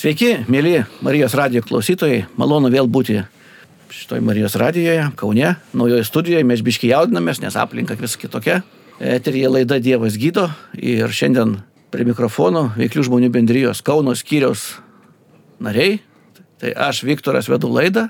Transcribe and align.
Sveiki, 0.00 0.46
mėly 0.48 0.78
Marijos 1.04 1.34
radijo 1.36 1.60
klausytojai. 1.60 2.22
Malonu 2.40 2.70
vėl 2.72 2.86
būti 2.88 3.18
šitoj 3.92 4.22
Marijos 4.24 4.54
radijoje, 4.56 5.02
Kaune, 5.20 5.50
naujoje 5.76 6.06
studijoje. 6.08 6.46
Mes 6.48 6.62
biški 6.64 6.88
jaudinamės, 6.88 7.42
nes 7.42 7.58
aplinka 7.60 7.98
vis 8.00 8.14
kitokia. 8.16 8.62
Eterija 8.96 9.50
laida 9.52 9.76
Dievas 9.76 10.16
gydo 10.16 10.46
ir 10.72 11.12
šiandien 11.12 11.58
prie 11.92 12.06
mikrofono 12.08 12.70
veiklių 12.78 13.04
žmonių 13.10 13.28
bendrijos 13.34 13.84
Kauno 13.84 14.14
skyriaus 14.16 14.78
nariai. 15.60 15.98
Tai 16.64 16.72
aš, 16.88 17.02
Viktoras, 17.04 17.52
vedu 17.52 17.68
laidą. 17.68 18.06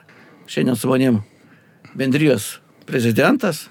Šiandien 0.47 0.79
su 0.79 0.93
manim 0.93 1.25
bendrijos 1.99 2.61
prezidentas 2.87 3.65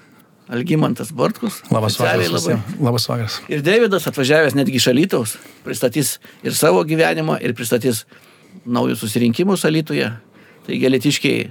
Algymantas 0.50 1.12
Bartkus. 1.14 1.60
Labas 1.70 1.98
vakaras. 2.00 2.32
visiems. 2.32 2.74
Labas 2.82 3.06
vakaras. 3.08 3.38
Ir 3.48 3.62
Davidas 3.62 4.08
atvažiavęs 4.10 4.56
netgi 4.58 4.80
iš 4.80 4.88
Alytaus, 4.90 5.36
pristatys 5.62 6.16
ir 6.42 6.56
savo 6.58 6.82
gyvenimą, 6.84 7.38
ir 7.38 7.54
pristatys 7.54 8.02
naujus 8.66 8.98
susirinkimus 9.04 9.64
Alytuje. 9.68 10.10
Taigi, 10.66 10.86
alitiškiai, 10.90 11.44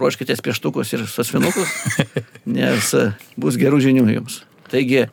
ruoškitės 0.00 0.42
pieštukus 0.44 0.90
ir 0.96 1.06
sasvinukus, 1.08 1.70
nes 2.58 2.90
e, 2.98 3.06
bus 3.40 3.58
gerų 3.60 3.80
žinių 3.86 4.08
jums. 4.16 4.42
Taigi, 4.70 5.06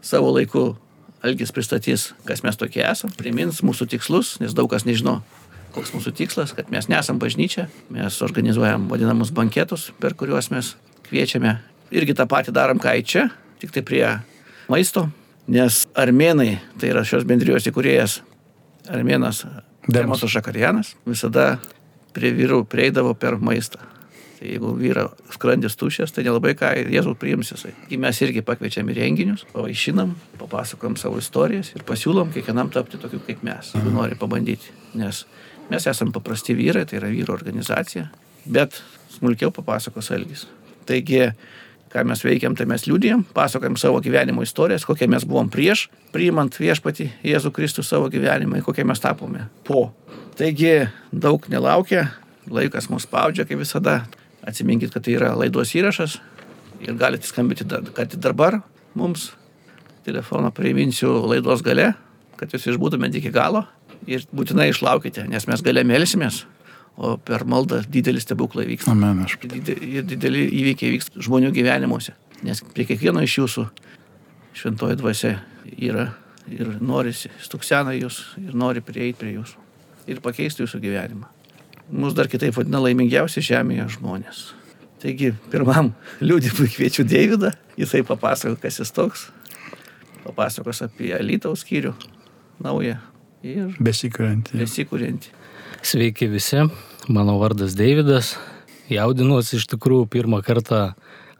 savo 0.00 0.32
laiku 0.34 0.72
Algis 1.20 1.52
pristatys, 1.52 2.10
kas 2.24 2.40
mes 2.46 2.56
tokie 2.56 2.80
esame, 2.80 3.12
primins 3.18 3.60
mūsų 3.60 3.90
tikslus, 3.92 4.38
nes 4.40 4.56
daug 4.56 4.70
kas 4.72 4.86
nežino, 4.88 5.18
koks 5.76 5.92
mūsų 5.92 6.14
tikslas, 6.16 6.54
kad 6.56 6.72
mes 6.72 6.88
nesam 6.88 7.20
bažnyčia, 7.20 7.68
mes 7.92 8.16
organizuojam 8.24 8.88
vadinamus 8.88 9.34
banketus, 9.36 9.90
per 10.00 10.16
kuriuos 10.16 10.48
mes 10.54 10.72
kviečiame 11.10 11.58
irgi 11.94 12.16
tą 12.16 12.26
patį 12.30 12.54
darom, 12.56 12.80
ką 12.82 12.94
į 13.00 13.06
čia, 13.06 13.28
tik 13.62 13.74
tai 13.74 13.84
prie 13.86 14.04
maisto, 14.70 15.08
nes 15.50 15.82
armenai, 15.98 16.58
tai 16.80 16.92
yra 16.94 17.04
šios 17.06 17.26
bendrijos 17.28 17.66
įkūrėjas, 17.70 18.20
armenas 18.90 19.44
Demas. 19.90 20.22
Šakarianas, 20.28 20.94
visada 21.08 21.54
prie 22.14 22.30
vyrų 22.36 22.64
prieidavo 22.68 23.14
per 23.18 23.38
maistą. 23.40 23.80
Tai 24.40 24.48
jeigu 24.48 24.70
vyra 24.78 25.06
skrandis 25.34 25.76
tušęs, 25.76 26.14
tai 26.16 26.24
nelabai 26.24 26.54
ką 26.56 26.70
Jėzus 26.88 27.16
priims 27.20 27.50
jisai. 27.52 27.74
Ir 27.92 28.00
mes 28.00 28.20
irgi 28.24 28.40
pakviečiam 28.44 28.88
į 28.88 28.96
renginius, 28.96 29.44
pavaišinam, 29.52 30.14
papasakojam 30.40 30.96
savo 31.00 31.20
istorijas 31.20 31.74
ir 31.74 31.84
pasiūlom 31.88 32.32
kiekvienam 32.32 32.70
tapti 32.72 33.00
tokiu 33.00 33.20
kaip 33.26 33.42
mes, 33.44 33.74
jeigu 33.76 33.92
nori 33.92 34.16
pabandyti. 34.20 34.72
Nes 35.00 35.26
mes 35.68 35.88
esame 35.92 36.14
paprasti 36.14 36.56
vyrai, 36.56 36.86
tai 36.88 37.02
yra 37.02 37.12
vyro 37.12 37.36
organizacija, 37.36 38.06
bet 38.48 38.80
smulkiau 39.12 39.52
papasakos 39.52 40.08
Elgis. 40.16 40.46
Taigi, 40.88 41.26
ką 41.90 42.04
mes 42.06 42.22
veikiam, 42.22 42.54
tai 42.54 42.66
mes 42.70 42.84
liūdėjom, 42.86 43.24
pasakojam 43.34 43.76
savo 43.80 43.98
gyvenimo 44.02 44.44
istorijas, 44.46 44.86
kokie 44.86 45.08
mes 45.10 45.26
buvom 45.26 45.50
prieš, 45.50 45.88
priimant 46.14 46.54
viešpati 46.54 47.08
Jėzų 47.26 47.50
Kristų 47.56 47.84
savo 47.86 48.10
gyvenimą, 48.12 48.62
kokie 48.66 48.86
mes 48.86 49.02
tapome 49.02 49.48
po. 49.66 49.88
Taigi, 50.38 50.86
daug 51.10 51.44
nelaukia, 51.50 52.06
laikas 52.50 52.88
mus 52.92 53.08
spaudžia, 53.08 53.46
kaip 53.48 53.60
visada. 53.60 54.04
Atsiminkit, 54.46 54.88
kad 54.94 55.04
tai 55.04 55.18
yra 55.18 55.34
laidos 55.36 55.74
įrašas 55.76 56.14
ir 56.80 56.94
galite 56.96 57.28
skambinti, 57.28 57.66
kad 57.92 58.14
ir 58.14 58.22
dabar 58.22 58.62
mums. 58.96 59.34
Telefoną 60.06 60.48
priminsiu 60.56 61.10
laidos 61.28 61.60
gale, 61.60 61.90
kad 62.40 62.54
jūs 62.54 62.70
išbūtumėte 62.72 63.20
iki 63.20 63.34
galo 63.34 63.66
ir 64.08 64.24
būtinai 64.32 64.70
išlaukite, 64.70 65.26
nes 65.28 65.44
mes 65.50 65.60
gale 65.60 65.84
melsimės, 65.84 66.46
o 67.00 67.14
per 67.16 67.46
maldą 67.48 67.80
didelis 67.88 68.26
stebuklai 68.26 68.66
vyksta. 68.68 68.92
Amen. 68.92 69.24
Aš. 69.24 69.38
Ir 69.40 70.04
dideli 70.04 70.44
įvykiai 70.60 70.92
vyksta 70.98 71.24
žmonių 71.24 71.52
gyvenimuose. 71.56 72.12
Nes 72.44 72.60
prie 72.74 72.84
kiekvieno 72.88 73.22
iš 73.24 73.38
jūsų 73.40 73.66
šventoji 74.60 74.98
dvasia 75.00 75.38
yra 75.76 76.10
ir 76.50 76.76
norisi, 76.82 77.30
stuksena 77.40 77.94
jūs 77.96 78.20
ir 78.40 78.56
nori 78.58 78.82
prieiti 78.84 79.18
prie 79.20 79.34
jūsų 79.38 79.66
ir 80.10 80.22
pakeisti 80.24 80.64
jūsų 80.64 80.80
gyvenimą. 80.82 81.28
Mūsų 81.90 82.16
dar 82.18 82.30
kitaip 82.30 82.54
vadina 82.56 82.80
laimingiausi 82.82 83.42
žemėje 83.44 83.88
žmonės. 83.96 84.42
Taigi, 85.00 85.32
pirmam 85.52 85.92
liūdimui 86.26 86.68
kviečiu 86.74 87.06
Deividą, 87.08 87.54
jisai 87.80 88.02
papasako, 88.06 88.58
kas 88.60 88.80
jis 88.82 88.92
toks, 88.96 89.28
papasakos 90.26 90.84
apie 90.86 91.14
Alytaus 91.16 91.64
skyrių 91.64 91.94
naują 92.64 92.98
ir 93.46 93.76
Besikuriantį. 93.80 94.60
besikūrintį. 94.60 95.36
Sveiki 95.86 96.28
visi, 96.28 96.66
mano 97.08 97.38
vardas 97.38 97.76
Deividas. 97.78 98.34
Jaudinuosi 98.90 99.56
iš 99.60 99.68
tikrųjų 99.70 100.08
pirmą 100.10 100.40
kartą 100.42 100.94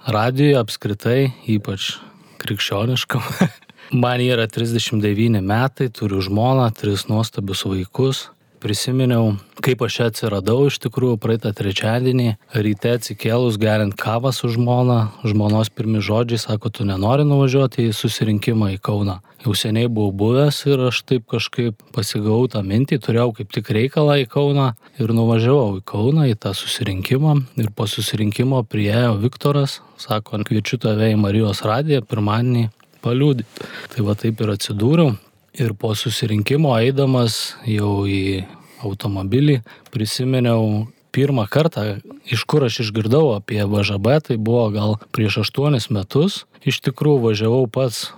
radijoje 0.06 0.58
apskritai, 0.60 1.18
ypač 1.50 1.96
krikščioniškam. 2.40 3.24
Man 4.02 4.22
yra 4.22 4.46
39 4.46 5.42
metai, 5.42 5.88
turiu 5.90 6.22
žmoną, 6.22 6.68
tris 6.78 7.08
nuostabius 7.10 7.64
vaikus. 7.66 8.28
Prisiminiau, 8.60 9.38
kaip 9.64 9.80
aš 9.86 9.94
čia 9.96 10.06
atsiradau 10.10 10.66
iš 10.68 10.76
tikrųjų 10.84 11.16
praeitą 11.16 11.48
trečiadienį, 11.56 12.34
ryte 12.52 12.90
atsikėlus 12.92 13.56
geriant 13.60 13.94
kavą 13.96 14.34
su 14.36 14.50
žmona, 14.52 15.14
žmonos 15.24 15.70
pirmi 15.72 16.02
žodžiai 16.04 16.42
sako, 16.42 16.68
tu 16.68 16.84
nenori 16.84 17.24
nuvažiuoti 17.24 17.86
į 17.88 17.94
susirinkimą 17.96 18.68
į 18.74 18.76
Kauną. 18.84 19.14
Jau 19.46 19.54
seniai 19.56 19.88
buvau 19.88 20.12
buvęs 20.12 20.58
ir 20.68 20.82
aš 20.90 21.00
taip 21.08 21.24
kažkaip 21.32 21.80
pasigavau 21.96 22.50
tą 22.52 22.60
mintį, 22.60 23.00
turėjau 23.00 23.30
kaip 23.38 23.56
tik 23.56 23.72
reikalą 23.72 24.18
į 24.26 24.28
Kauną 24.36 24.68
ir 25.00 25.14
nuvažiavau 25.16 25.78
į 25.78 25.86
Kauną 25.88 26.28
į 26.28 26.36
tą 26.44 26.52
susirinkimą 26.52 27.38
ir 27.64 27.72
po 27.72 27.88
susirinkimo 27.88 28.60
priejo 28.68 29.16
Viktoras, 29.24 29.80
sako, 29.96 30.44
kviečiu 30.44 30.76
tave 30.84 31.08
į 31.14 31.16
Marijos 31.24 31.64
radiją 31.64 32.04
pirmadienį 32.04 32.68
paliūdyti. 33.00 33.68
Tai 33.96 34.08
va 34.10 34.20
taip 34.20 34.44
ir 34.44 34.52
atsidūriau. 34.58 35.16
Ir 35.58 35.74
po 35.74 35.94
susirinkimo 35.98 36.76
eidamas 36.78 37.56
jau 37.66 38.06
į 38.06 38.44
automobilį 38.86 39.60
prisiminiau 39.90 40.86
pirmą 41.10 41.46
kartą, 41.50 41.98
iš 42.30 42.44
kur 42.46 42.64
aš 42.68 42.84
išgirdau 42.84 43.34
apie 43.34 43.64
VŽB, 43.66 44.06
tai 44.28 44.36
buvo 44.38 44.68
gal 44.74 44.96
prieš 45.14 45.42
aštuonis 45.44 45.90
metus. 45.90 46.44
Iš 46.62 46.80
tikrųjų 46.86 47.24
važiavau 47.24 47.64
pats 47.72 48.10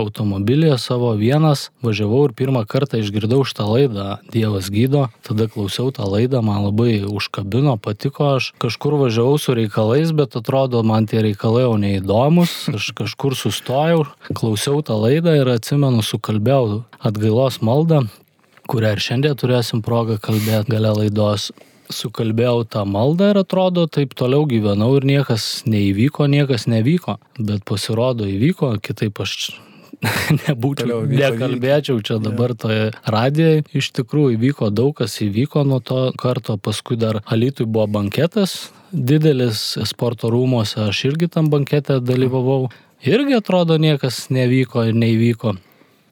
automobilyje 0.00 0.78
savo 0.80 1.12
vienas, 1.18 1.68
važiavau 1.84 2.24
ir 2.26 2.34
pirmą 2.36 2.64
kartą 2.68 3.00
išgirdau 3.00 3.42
šitą 3.46 3.66
laidą 3.68 4.06
Dievas 4.32 4.70
gydo, 4.72 5.06
tada 5.26 5.48
klausiau 5.52 5.92
tą 5.94 6.08
laidą, 6.10 6.42
man 6.44 6.64
labai 6.66 7.00
užkabino, 7.06 7.76
patiko, 7.82 8.36
aš 8.40 8.52
kažkur 8.62 8.98
važiavau 9.04 9.38
su 9.38 9.54
reikalais, 9.56 10.12
bet 10.16 10.36
atrodo 10.40 10.82
man 10.86 11.08
tie 11.10 11.22
reikalai 11.24 11.66
jau 11.66 11.76
neįdomus, 11.80 12.56
aš 12.74 12.90
kažkur 12.98 13.36
sustojau, 13.38 14.04
klausiau 14.32 14.82
tą 14.86 14.98
laidą 15.00 15.36
ir 15.38 15.52
atsimenu, 15.52 16.04
sukalbėjau 16.04 16.82
atgailos 16.98 17.60
maldą, 17.64 18.04
kurią 18.70 18.94
ir 18.94 19.02
šiandien 19.02 19.38
turėsim 19.38 19.82
progą 19.86 20.18
kalbėti 20.22 20.76
gale 20.76 20.94
laidos. 21.02 21.50
Sukalbėjau 21.90 22.68
tą 22.70 22.84
maldą 22.86 23.32
ir 23.32 23.40
atrodo, 23.40 23.88
taip 23.90 24.12
toliau 24.14 24.44
gyvenau 24.46 24.92
ir 25.00 25.06
niekas 25.10 25.64
neįvyko, 25.66 26.28
niekas 26.30 26.68
nevyko, 26.70 27.16
bet 27.38 27.64
pasirodo 27.66 28.28
įvyko, 28.30 28.76
kitaip 28.84 29.18
aš 29.24 29.34
nebūčiau, 30.46 31.04
nekalbėčiau 31.10 32.02
čia 32.04 32.18
dabar 32.22 32.56
toje 32.58 32.90
radijoje. 33.04 33.64
Iš 33.76 33.92
tikrųjų 34.00 34.36
įvyko 34.38 34.70
daug 34.74 34.94
kas 34.98 35.20
įvyko 35.24 35.64
nuo 35.68 35.80
to 35.84 36.10
karto, 36.18 36.56
paskui 36.56 36.98
dar 37.00 37.22
Alitui 37.26 37.66
buvo 37.66 37.88
banketas 38.00 38.70
didelis 38.92 39.78
sporto 39.86 40.30
rūmose, 40.30 40.80
aš 40.88 41.04
irgi 41.10 41.30
tam 41.30 41.50
bankete 41.50 42.00
dalyvavau. 42.02 42.70
Irgi 43.06 43.38
atrodo 43.38 43.78
niekas 43.80 44.26
nevyko 44.34 44.84
ir 44.90 44.98
neįvyko. 44.98 45.54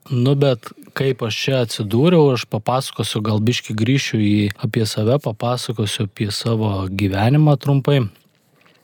Nu, 0.09 0.33
bet 0.41 0.71
kaip 0.97 1.23
aš 1.27 1.41
čia 1.43 1.59
atsidūriau, 1.67 2.33
aš 2.33 2.47
papasakosiu, 2.49 3.21
gal 3.25 3.43
biški 3.45 3.77
grįšiu 3.77 4.21
į 4.25 4.37
apie 4.65 4.87
save, 4.89 5.19
papasakosiu 5.23 6.07
apie 6.09 6.31
savo 6.33 6.87
gyvenimą 6.89 7.59
trumpai. 7.61 8.07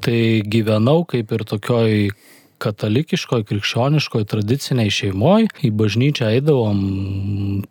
Tai 0.04 0.20
gyvenau 0.52 1.06
kaip 1.08 1.32
ir 1.32 1.46
tokioj 1.48 2.10
katalikiškoj, 2.64 3.44
krikščioniškoj, 3.48 4.26
tradiciniai 4.30 4.92
šeimoje. 4.92 5.50
Į 5.64 5.70
bažnyčią 5.76 6.32
eidavom 6.38 6.80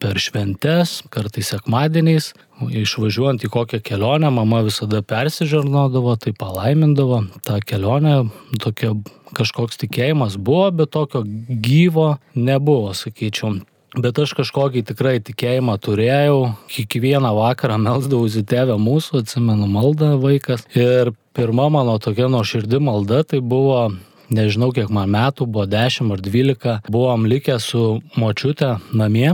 per 0.01 0.21
šventes, 0.21 1.01
kartais 1.13 1.53
sekmadieniais. 1.53 2.31
Išvažiuojant 2.63 3.43
į 3.43 3.49
kokią 3.51 3.81
kelionę, 3.83 4.29
mama 4.31 4.61
visada 4.63 5.01
persižarnodavo, 5.03 6.15
tai 6.21 6.35
palaimindavo. 6.37 7.23
Ta 7.43 7.59
kelionė 7.59 8.21
tokia 8.63 8.93
kažkoks 9.33 9.81
tikėjimas 9.81 10.37
buvo, 10.37 10.69
bet 10.71 10.93
tokio 10.93 11.23
gyvo 11.25 12.13
nebuvo, 12.37 12.93
sakyčiau. 12.97 13.57
Bet 13.93 14.17
aš 14.17 14.31
kažkokį 14.33 14.81
tikrai 14.89 15.19
tikėjimą 15.21 15.75
turėjau, 15.85 16.55
kiekvieną 16.71 17.29
vakarą 17.37 17.75
melsdavausi 17.81 18.41
tėvę 18.49 18.79
mūsų, 18.81 19.21
atsimenu 19.21 19.67
maldą 19.69 20.15
vaikas. 20.21 20.65
Ir 20.73 21.13
pirma 21.37 21.67
mano 21.73 21.99
tokia 22.01 22.25
nuoširdi 22.29 22.81
malda 22.81 23.21
tai 23.21 23.41
buvo 23.41 23.91
nežinau 24.31 24.71
kiek 24.75 24.91
man 24.93 25.11
metų, 25.13 25.47
buvo 25.49 25.65
10 25.69 26.13
ar 26.13 26.21
12, 26.23 26.77
buvom 26.91 27.27
likę 27.29 27.57
su 27.59 28.01
močiute 28.19 28.77
namie, 28.93 29.33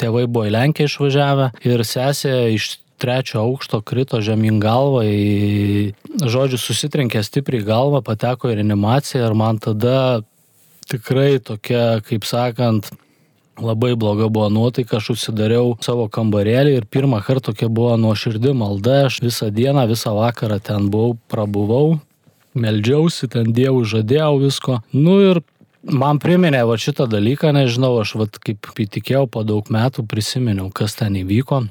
tėvai 0.00 0.26
buvo 0.26 0.48
į 0.48 0.54
Lenkiją 0.56 0.90
išvažiavę 0.90 1.50
ir 1.68 1.84
sesė 1.86 2.34
iš 2.54 2.78
trečio 3.00 3.40
aukšto 3.44 3.80
krito 3.84 4.20
žemyn 4.24 4.60
galvą, 4.60 5.04
į, 5.08 5.94
žodžiu, 6.20 6.60
susitrenkė 6.60 7.22
stipriai 7.24 7.64
galvą, 7.64 8.02
pateko 8.04 8.50
į 8.50 8.58
reanimaciją 8.60 9.30
ir 9.30 9.36
man 9.36 9.60
tada 9.62 10.20
tikrai 10.90 11.38
tokia, 11.40 12.02
kaip 12.04 12.26
sakant, 12.28 12.90
labai 13.60 13.94
bloga 13.96 14.28
buvo 14.32 14.48
nuotaika, 14.52 14.98
aš 14.98 15.14
užsidariau 15.14 15.74
savo 15.84 16.08
kambarėlį 16.12 16.76
ir 16.78 16.88
pirmą 16.90 17.20
kartą 17.24 17.50
tokia 17.50 17.68
buvo 17.72 17.96
nuoširdi 18.00 18.52
malda, 18.56 19.06
aš 19.08 19.20
visą 19.24 19.50
dieną, 19.54 19.86
visą 19.90 20.14
vakarą 20.16 20.60
ten 20.64 20.88
buvau, 20.92 21.16
prabuvau, 21.32 21.98
meldžiausi, 22.54 23.28
ten 23.30 23.52
dievų 23.56 23.84
žadėjau 23.88 24.36
visko. 24.42 24.80
Nu 24.92 25.18
ir 25.22 25.42
man 25.82 26.20
priminė 26.22 26.62
va 26.68 26.78
šitą 26.80 27.06
dalyką, 27.10 27.52
nežinau, 27.56 27.94
aš 28.02 28.16
va 28.20 28.28
kaip 28.30 28.70
įtikėjau 28.86 29.26
po 29.30 29.44
daug 29.46 29.70
metų 29.70 30.06
prisiminiau, 30.10 30.70
kas 30.74 30.98
ten 30.98 31.18
įvyko. 31.22 31.64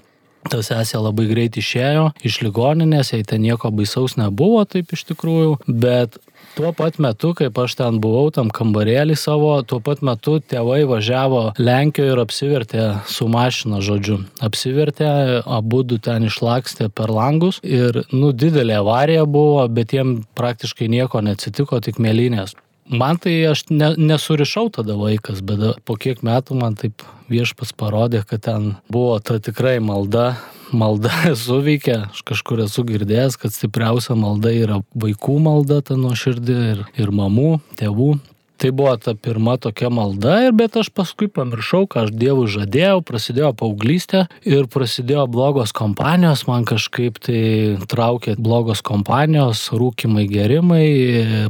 Ta 0.50 0.63
sesė 0.66 0.98
labai 1.01 1.28
greit 1.30 1.57
išėjo 1.60 2.10
iš 2.25 2.40
ligoninės, 2.42 3.13
jai 3.13 3.22
ten 3.28 3.44
nieko 3.46 3.69
baisaus 3.74 4.18
nebuvo, 4.18 4.63
taip 4.66 4.96
iš 4.96 5.06
tikrųjų, 5.12 5.60
bet 5.68 6.18
tuo 6.56 6.72
pat 6.75 6.98
metu, 7.01 7.36
kaip 7.38 7.57
aš 7.62 7.75
ten 7.80 8.00
buvau 8.01 8.31
tam 8.34 8.50
kambarėlį 8.54 9.18
savo, 9.19 9.51
tuo 9.62 9.78
pat 9.84 10.01
metu 10.06 10.40
tėvai 10.42 10.81
važiavo 10.90 11.44
Lenkijoje 11.62 12.16
ir 12.16 12.22
apsivertė 12.24 12.86
su 13.10 13.30
mašina, 13.31 13.81
žodžiu. 13.86 14.19
Apsivertė, 14.46 15.10
abu 15.46 15.84
du 15.88 16.00
ten 16.01 16.25
išlakstė 16.30 16.90
per 16.90 17.13
langus 17.13 17.62
ir, 17.63 18.02
nu, 18.12 18.34
didelė 18.34 18.80
avarija 18.81 19.28
buvo, 19.30 19.68
bet 19.69 19.94
jiem 19.94 20.19
praktiškai 20.40 20.90
nieko 20.90 21.22
neatsitiko, 21.25 21.80
tik 21.86 22.02
mėlynės. 22.02 22.57
Man 22.89 23.19
tai 23.21 23.36
aš 23.45 23.68
ne, 23.69 23.91
nesurišau 23.97 24.71
tada 24.74 24.95
vaikas, 24.97 25.44
bet 25.45 25.62
po 25.86 25.94
kiek 25.94 26.24
metų 26.25 26.56
man 26.57 26.74
taip 26.74 27.03
viešpas 27.30 27.69
parodė, 27.77 28.24
kad 28.25 28.41
ten 28.47 28.71
buvo 28.89 29.19
ta 29.21 29.38
tikrai 29.38 29.75
malda, 29.77 30.39
malda 30.74 31.13
suveikia, 31.38 32.07
aš 32.09 32.24
kažkur 32.25 32.63
esu 32.65 32.81
girdėjęs, 32.89 33.38
kad 33.38 33.53
stipriausia 33.53 34.18
malda 34.18 34.53
yra 34.56 34.80
vaikų 34.97 35.38
malda, 35.45 35.83
ta 35.86 36.00
nuoširdį 36.01 36.57
ir, 36.71 36.83
ir 36.97 37.13
mamų, 37.13 37.59
tėvų. 37.77 38.15
Tai 38.59 38.71
buvo 38.75 38.91
ta 39.00 39.13
pirma 39.15 39.56
tokia 39.56 39.88
malda, 39.88 40.33
ir 40.44 40.51
bet 40.51 40.75
aš 40.75 40.89
paskui 40.91 41.29
pamiršau, 41.31 41.85
ką 41.88 42.01
aš 42.03 42.09
Dievui 42.11 42.50
žadėjau, 42.51 43.00
prasidėjo 43.07 43.53
paauglystė 43.61 44.25
ir 44.44 44.67
prasidėjo 44.67 45.23
blogos 45.31 45.71
kompanijos, 45.75 46.44
man 46.50 46.67
kažkaip 46.67 47.21
tai 47.23 47.39
traukė 47.88 48.35
blogos 48.35 48.83
kompanijos, 48.83 49.69
rūkimai 49.71 50.27
gerimai, 50.27 50.85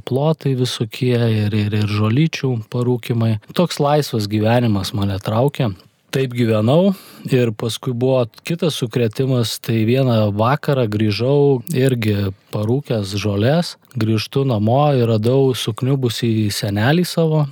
plotai 0.06 0.54
visokie 0.60 1.18
ir, 1.18 1.58
ir, 1.58 1.82
ir 1.82 1.90
žolyčių 1.90 2.54
parūkimai. 2.70 3.40
Toks 3.58 3.82
laisvas 3.82 4.30
gyvenimas 4.30 4.94
mane 4.94 5.18
traukė 5.18 5.74
taip 6.14 6.34
gyvenau 6.34 6.94
ir 7.30 7.52
paskui 7.54 7.94
buvo 7.94 8.24
kitas 8.48 8.80
sukretimas, 8.82 9.58
tai 9.62 9.84
vieną 9.88 10.32
vakarą 10.38 10.88
grįžau 10.90 11.62
irgi 11.76 12.32
parūkęs 12.54 13.14
žolės, 13.22 13.76
grįžtu 14.00 14.46
namo 14.50 14.82
ir 14.98 15.10
radau 15.12 15.54
sukniubusį 15.54 16.50
senelį 16.54 17.06
savo, 17.08 17.46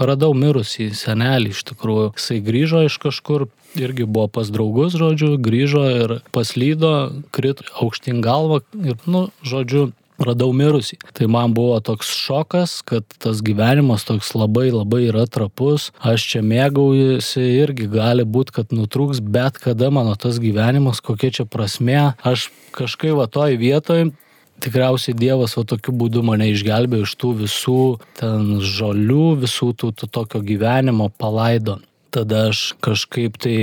radau 0.00 0.32
mirusį 0.36 0.90
senelį 0.96 1.54
iš 1.54 1.64
tikrųjų. 1.72 2.10
Jisai 2.16 2.40
grįžo 2.44 2.84
iš 2.88 2.98
kažkur, 3.02 3.48
irgi 3.78 4.06
buvo 4.08 4.28
pas 4.32 4.50
draugus, 4.50 4.96
žodžiu, 4.98 5.36
grįžo 5.42 5.84
ir 5.92 6.16
paslydo, 6.34 7.22
krito 7.34 7.68
aukštin 7.82 8.22
galvą 8.24 8.62
ir, 8.80 8.96
nu, 9.06 9.28
žodžiu, 9.46 9.90
radau 10.20 10.52
mirusį. 10.56 10.98
Tai 11.16 11.28
man 11.32 11.54
buvo 11.56 11.78
toks 11.84 12.10
šokas, 12.14 12.78
kad 12.86 13.06
tas 13.22 13.42
gyvenimas 13.44 14.06
toks 14.08 14.32
labai 14.36 14.68
labai 14.70 15.06
yra 15.08 15.26
trapus, 15.30 15.90
aš 16.00 16.26
čia 16.32 16.42
mėgaujusi 16.46 17.44
irgi 17.60 17.88
gali 17.90 18.24
būti, 18.24 18.56
kad 18.60 18.74
nutrūks 18.76 19.22
bet 19.24 19.60
kada 19.62 19.90
mano 19.94 20.16
tas 20.20 20.40
gyvenimas, 20.42 21.02
kokia 21.04 21.32
čia 21.40 21.48
prasme, 21.48 22.12
aš 22.22 22.50
kažkaip 22.76 23.16
va 23.18 23.28
toj 23.30 23.58
vietoj 23.60 24.10
tikriausiai 24.60 25.16
Dievas 25.16 25.56
va 25.56 25.64
tokiu 25.68 25.94
būdu 25.96 26.22
mane 26.26 26.50
išgelbėjo 26.52 27.06
iš 27.06 27.14
tų 27.20 27.30
visų 27.44 27.82
ten 28.20 28.58
žolių, 28.60 29.40
visų 29.44 29.72
tų, 29.80 29.94
tų 29.96 30.10
tokio 30.12 30.42
gyvenimo 30.44 31.08
palaido. 31.20 31.78
Tada 32.12 32.48
aš 32.50 32.74
kažkaip 32.84 33.38
tai 33.40 33.56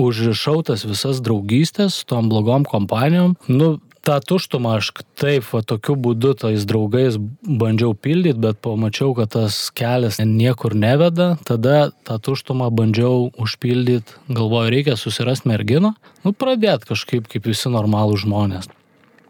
užrišau 0.00 0.62
tas 0.66 0.86
visas 0.88 1.20
draugystės 1.24 2.02
tom 2.08 2.30
blogom 2.32 2.64
kompanijom. 2.68 3.36
Nu, 3.48 3.76
tą 4.06 4.18
tuštumą 4.20 4.76
aš 4.78 4.90
taip, 5.18 5.46
va, 5.52 5.62
tokiu 5.66 5.96
būdu 5.96 6.34
tais 6.38 6.66
draugais 6.68 7.18
bandžiau 7.42 7.94
pildyti, 7.94 8.40
bet 8.42 8.60
pamačiau, 8.64 9.14
kad 9.18 9.32
tas 9.36 9.58
kelias 9.74 10.20
niekur 10.22 10.74
neveda, 10.78 11.36
tada 11.48 11.92
tą 12.06 12.18
tuštumą 12.18 12.70
bandžiau 12.74 13.30
užpildyti, 13.40 14.18
galvoju, 14.28 14.74
reikia 14.74 14.98
susirasti 14.98 15.50
merginą, 15.52 15.94
nu 16.26 16.34
pradėti 16.34 16.90
kažkaip 16.92 17.30
kaip 17.30 17.46
visi 17.48 17.72
normalūs 17.72 18.26
žmonės. 18.26 18.70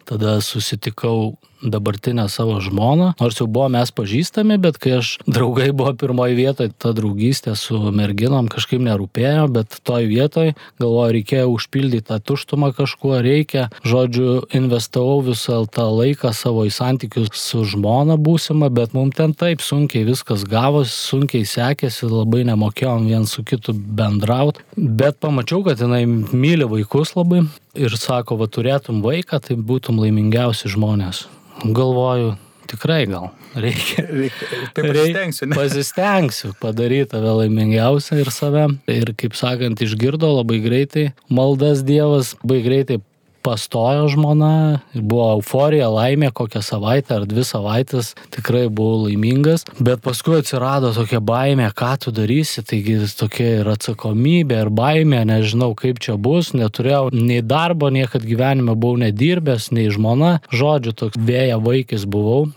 Tada 0.09 0.41
susitikau 0.43 1.37
dabartinę 1.63 2.29
savo 2.29 2.61
žmoną, 2.61 3.13
nors 3.21 3.39
jau 3.41 3.47
buvo 3.47 3.69
mes 3.73 3.93
pažįstami, 3.95 4.59
bet 4.63 4.79
kai 4.83 4.99
aš 5.01 5.15
draugai 5.35 5.71
buvo 5.77 5.95
pirmoji 5.99 6.37
vietoje, 6.39 6.73
ta 6.77 6.93
draugystė 6.97 7.55
su 7.59 7.79
merginom 7.95 8.51
kažkaip 8.53 8.83
nerūpėjo, 8.83 9.47
bet 9.53 9.79
toj 9.87 10.09
vietoj 10.11 10.53
galvoju, 10.83 11.17
reikėjo 11.19 11.49
užpildyti 11.53 12.09
tą 12.11 12.19
tuštumą 12.19 12.73
kažkuo, 12.77 13.15
reikia, 13.25 13.69
žodžiu, 13.87 14.43
investavau 14.55 15.21
visą 15.25 15.63
tą 15.71 15.89
laiką 15.93 16.33
savo 16.37 16.67
į 16.69 16.73
santykius 16.75 17.33
su 17.39 17.65
žmona 17.69 18.19
būsima, 18.21 18.71
bet 18.73 18.97
mums 18.97 19.17
ten 19.19 19.35
taip 19.37 19.63
sunkiai 19.65 20.07
viskas 20.09 20.47
gavosi, 20.49 20.95
sunkiai 20.95 21.47
sekėsi, 21.49 22.09
labai 22.11 22.45
nemokėjom 22.49 23.09
vien 23.11 23.29
su 23.29 23.45
kitu 23.47 23.75
bendrauti, 23.75 24.65
bet 24.77 25.21
pamačiau, 25.23 25.63
kad 25.67 25.81
jinai 25.83 26.05
myli 26.07 26.69
vaikus 26.69 27.15
labai 27.19 27.45
ir 27.79 27.95
sako, 27.97 28.39
va 28.41 28.49
turėtum 28.51 29.03
vaiką, 29.05 29.41
tai 29.45 29.57
būtum 29.57 30.01
laimingiausi 30.03 30.73
žmonės 30.73 31.27
galvoju, 31.65 32.35
tikrai 32.71 33.05
gal 33.07 33.31
reikia. 33.55 34.07
Reikia, 34.23 34.49
tai 34.75 34.85
pasistengsiu, 34.89 35.49
ne? 35.49 35.57
Pasistengsiu 35.57 36.53
padaryti 36.61 37.11
tave 37.13 37.35
laimingiausią 37.43 38.21
ir 38.23 38.31
save. 38.35 38.67
Ir 38.91 39.13
kaip 39.19 39.37
sakant, 39.39 39.83
išgirdo 39.85 40.31
labai 40.39 40.61
greitai 40.65 41.11
maldas 41.31 41.85
Dievas, 41.87 42.35
labai 42.43 42.63
greitai 42.65 43.01
pastojo 43.43 44.07
žmona, 44.13 44.81
buvo 44.95 45.29
euforija, 45.37 45.91
laimė 45.93 46.31
kokią 46.35 46.63
savaitę 46.65 47.19
ar 47.19 47.27
dvi 47.29 47.45
savaitės, 47.47 48.13
tikrai 48.35 48.67
buvau 48.71 49.07
laimingas, 49.07 49.67
bet 49.83 50.03
paskui 50.05 50.39
atsirado 50.41 50.93
tokia 50.97 51.21
baimė, 51.25 51.69
ką 51.77 51.93
tu 52.05 52.15
darysi, 52.15 52.65
taigi 52.67 52.99
tokia 53.19 53.49
ir 53.61 53.73
atsakomybė, 53.75 54.63
ir 54.67 54.73
baimė, 54.73 55.23
nežinau 55.29 55.73
kaip 55.79 56.01
čia 56.03 56.17
bus, 56.17 56.53
neturėjau 56.57 57.11
nei 57.15 57.43
darbo, 57.43 57.91
niekad 57.93 58.27
gyvenime 58.27 58.77
buvau 58.77 59.01
nedirbęs, 59.03 59.71
nei 59.77 59.91
žmona, 59.93 60.39
žodžiu, 60.55 60.95
toks 60.97 61.19
vėja 61.19 61.61
vaikis 61.63 62.07
buvau. 62.07 62.51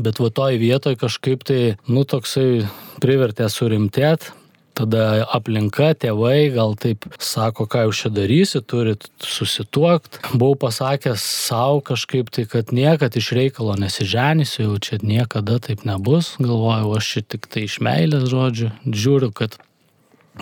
Bet 0.00 0.22
va 0.22 0.30
toj 0.32 0.56
vietoj 0.56 0.96
kažkaip 0.96 1.42
tai, 1.44 1.74
nu, 1.84 2.06
toksai 2.08 2.64
privertė 3.04 3.50
surimtėti, 3.52 4.32
tada 4.78 5.24
aplinka, 5.32 5.92
tėvai 5.98 6.52
gal 6.54 6.76
taip 6.80 7.06
sako, 7.22 7.66
ką 7.70 7.86
jūs 7.86 8.04
čia 8.04 8.12
darysi, 8.14 8.62
turit 8.64 9.08
susituokti. 9.22 10.22
Buvau 10.32 10.56
pasakęs 10.66 11.22
savo 11.22 11.82
kažkaip 11.84 12.32
tai, 12.34 12.46
kad 12.50 12.72
niekada 12.74 13.20
iš 13.20 13.32
reikalo 13.36 13.76
nesiženysiu, 13.80 14.68
jau 14.70 14.78
čia 14.82 15.00
niekada 15.02 15.58
taip 15.62 15.84
nebus. 15.88 16.34
Galvojau, 16.40 16.96
aš 16.98 17.12
čia 17.16 17.26
tik 17.34 17.50
tai 17.52 17.66
iš 17.68 17.80
meilės 17.84 18.28
žodžių. 18.32 18.72
Žiūriu, 18.88 19.32
kad 19.36 19.58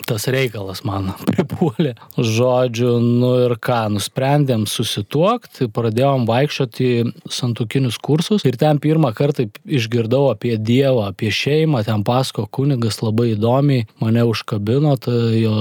tas 0.07 0.27
reikalas 0.31 0.83
man 0.87 1.11
pripuolė. 1.31 1.95
Žodžiu, 2.17 2.93
nu 3.03 3.33
ir 3.47 3.57
ką, 3.63 3.83
nusprendėm 3.97 4.67
susituokti, 4.71 5.71
pradėjom 5.75 6.27
vaikščioti 6.29 6.91
santukinius 7.31 7.99
kursus 8.03 8.47
ir 8.49 8.59
ten 8.61 8.81
pirmą 8.83 9.13
kartą 9.17 9.49
išgirdau 9.67 10.29
apie 10.33 10.57
Dievą, 10.57 11.09
apie 11.11 11.33
šeimą, 11.35 11.83
ten 11.87 12.05
pasko 12.07 12.47
kunigas 12.47 13.01
labai 13.03 13.33
įdomiai, 13.35 13.87
mane 14.03 14.25
užkabino, 14.31 14.97
ta, 15.03 15.17
jo, 15.35 15.55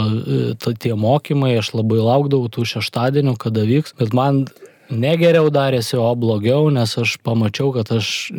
ta, 0.61 0.75
tie 0.77 0.95
mokymai, 0.97 1.55
aš 1.59 1.73
labai 1.77 2.01
laukdavau 2.03 2.51
tų 2.53 2.67
šeštadienių, 2.75 3.35
kada 3.41 3.65
vyks, 3.69 3.97
bet 3.99 4.15
man 4.17 4.45
negeriau 4.89 5.49
darėsi, 5.53 5.97
o 6.01 6.09
blogiau, 6.17 6.69
nes 6.73 6.95
aš 6.97 7.17
pamačiau, 7.25 7.73
kad 7.75 7.91
aš 7.97 8.31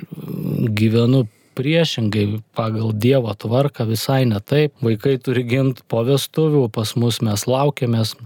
gyvenu 0.74 1.26
priešingai 1.60 2.40
pagal 2.56 2.92
Dievo 2.96 3.32
tvarką 3.36 3.84
visai 3.88 4.24
ne 4.24 4.40
taip. 4.40 4.72
Vaikai 4.84 5.18
turi 5.20 5.44
gimti 5.44 5.84
po 5.88 6.04
vestuvių, 6.08 6.68
pas 6.72 6.96
mus 6.96 7.20
mes 7.24 7.44
laukiamės. 7.46 8.16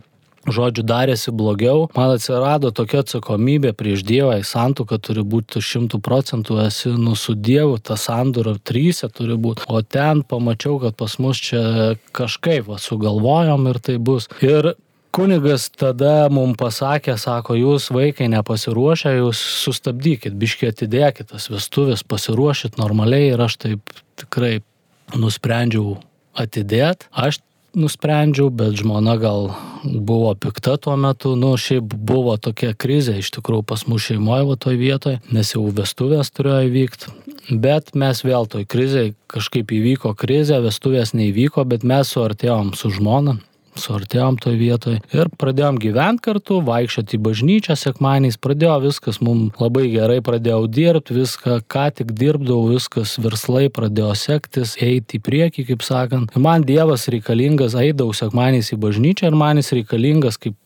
Žodžiu, 0.44 0.82
darėsi 0.84 1.32
blogiau, 1.32 1.86
man 1.96 2.10
atsirado 2.18 2.68
tokia 2.76 3.00
atsakomybė 3.00 3.70
prieš 3.72 4.02
Dievą, 4.04 4.34
į 4.42 4.44
santuoką 4.44 4.98
turi 5.00 5.22
būti 5.24 5.62
šimtų 5.64 6.02
procentų, 6.04 6.58
esi 6.66 6.92
nu 6.92 7.14
su 7.16 7.32
Dievu, 7.32 7.78
ta 7.80 7.96
sandura 7.96 8.52
trysia 8.60 9.08
turi 9.08 9.38
būti, 9.40 9.64
o 9.72 9.80
ten 9.80 10.20
pamačiau, 10.20 10.76
kad 10.82 10.98
pas 11.00 11.16
mus 11.16 11.40
čia 11.48 11.94
kažkaip 12.12 12.68
va, 12.68 12.76
sugalvojom 12.76 13.70
ir 13.72 13.80
tai 13.88 13.96
bus. 13.96 14.28
Ir 14.44 14.74
kunigas 15.14 15.68
tada 15.70 16.26
mums 16.32 16.58
pasakė, 16.58 17.16
sako, 17.20 17.56
jūs 17.58 17.90
vaikai 17.94 18.28
nepasiruošę, 18.32 19.14
jūs 19.20 19.40
sustabdykit, 19.62 20.34
biškiai 20.38 20.72
atidėkit 20.74 21.30
tas 21.32 21.48
vestuvės, 21.52 22.04
pasiruošit 22.06 22.78
normaliai 22.80 23.32
ir 23.32 23.44
aš 23.46 23.58
taip 23.62 23.94
tikrai 24.20 24.58
nusprendžiau 25.14 25.98
atidėti. 26.38 27.06
Aš 27.14 27.40
nusprendžiau, 27.78 28.50
bet 28.54 28.76
žmona 28.78 29.16
gal 29.18 29.52
buvo 29.84 30.32
pikta 30.38 30.76
tuo 30.80 30.94
metu, 31.00 31.34
nu 31.38 31.54
šiaip 31.58 31.94
buvo 31.94 32.36
tokia 32.38 32.72
krizė 32.74 33.18
iš 33.20 33.32
tikrųjų 33.38 33.66
pas 33.70 33.86
mus 33.90 34.06
šeimoje 34.06 34.46
va 34.50 34.58
toj 34.66 34.78
vietoje, 34.80 35.20
nes 35.34 35.54
jau 35.54 35.66
vestuvės 35.74 36.30
turėjo 36.34 36.68
įvykti. 36.70 37.14
Bet 37.60 37.92
mes 37.98 38.22
vėl 38.24 38.46
toj 38.50 38.64
krizėje 38.70 39.16
kažkaip 39.30 39.74
įvyko 39.74 40.14
krizė, 40.16 40.62
vestuvės 40.64 41.12
neįvyko, 41.18 41.66
bet 41.68 41.84
mes 41.84 42.14
suartėjom 42.14 42.72
su 42.78 42.92
žmona, 42.94 43.36
suartėjom 43.80 44.38
toj 44.42 44.56
vietoj 44.58 44.96
ir 45.14 45.30
pradėjom 45.40 45.78
gyventi 45.82 46.24
kartu, 46.28 46.60
vaikščioti 46.64 47.18
į 47.18 47.22
bažnyčią 47.26 47.76
sekmaniais, 47.78 48.38
pradėjo 48.40 48.78
viskas 48.86 49.20
mums 49.24 49.56
labai 49.60 49.86
gerai, 49.92 50.20
pradėjau 50.24 50.64
dirbti, 50.70 51.16
viską, 51.18 51.60
ką 51.70 51.86
tik 51.98 52.12
dirbdavau, 52.16 52.72
viskas 52.74 53.16
verslai 53.22 53.68
pradėjo 53.74 54.12
sektis, 54.18 54.76
eiti 54.82 55.18
į 55.18 55.24
priekį, 55.26 55.68
kaip 55.72 55.86
sakant. 55.86 56.36
Man 56.36 56.66
Dievas 56.66 57.08
reikalingas, 57.12 57.76
eidavau 57.78 58.14
sekmaniais 58.16 58.72
į 58.74 58.80
bažnyčią 58.82 59.30
ir 59.30 59.38
man 59.38 59.60
jis 59.60 59.74
reikalingas 59.78 60.40
kaip 60.40 60.58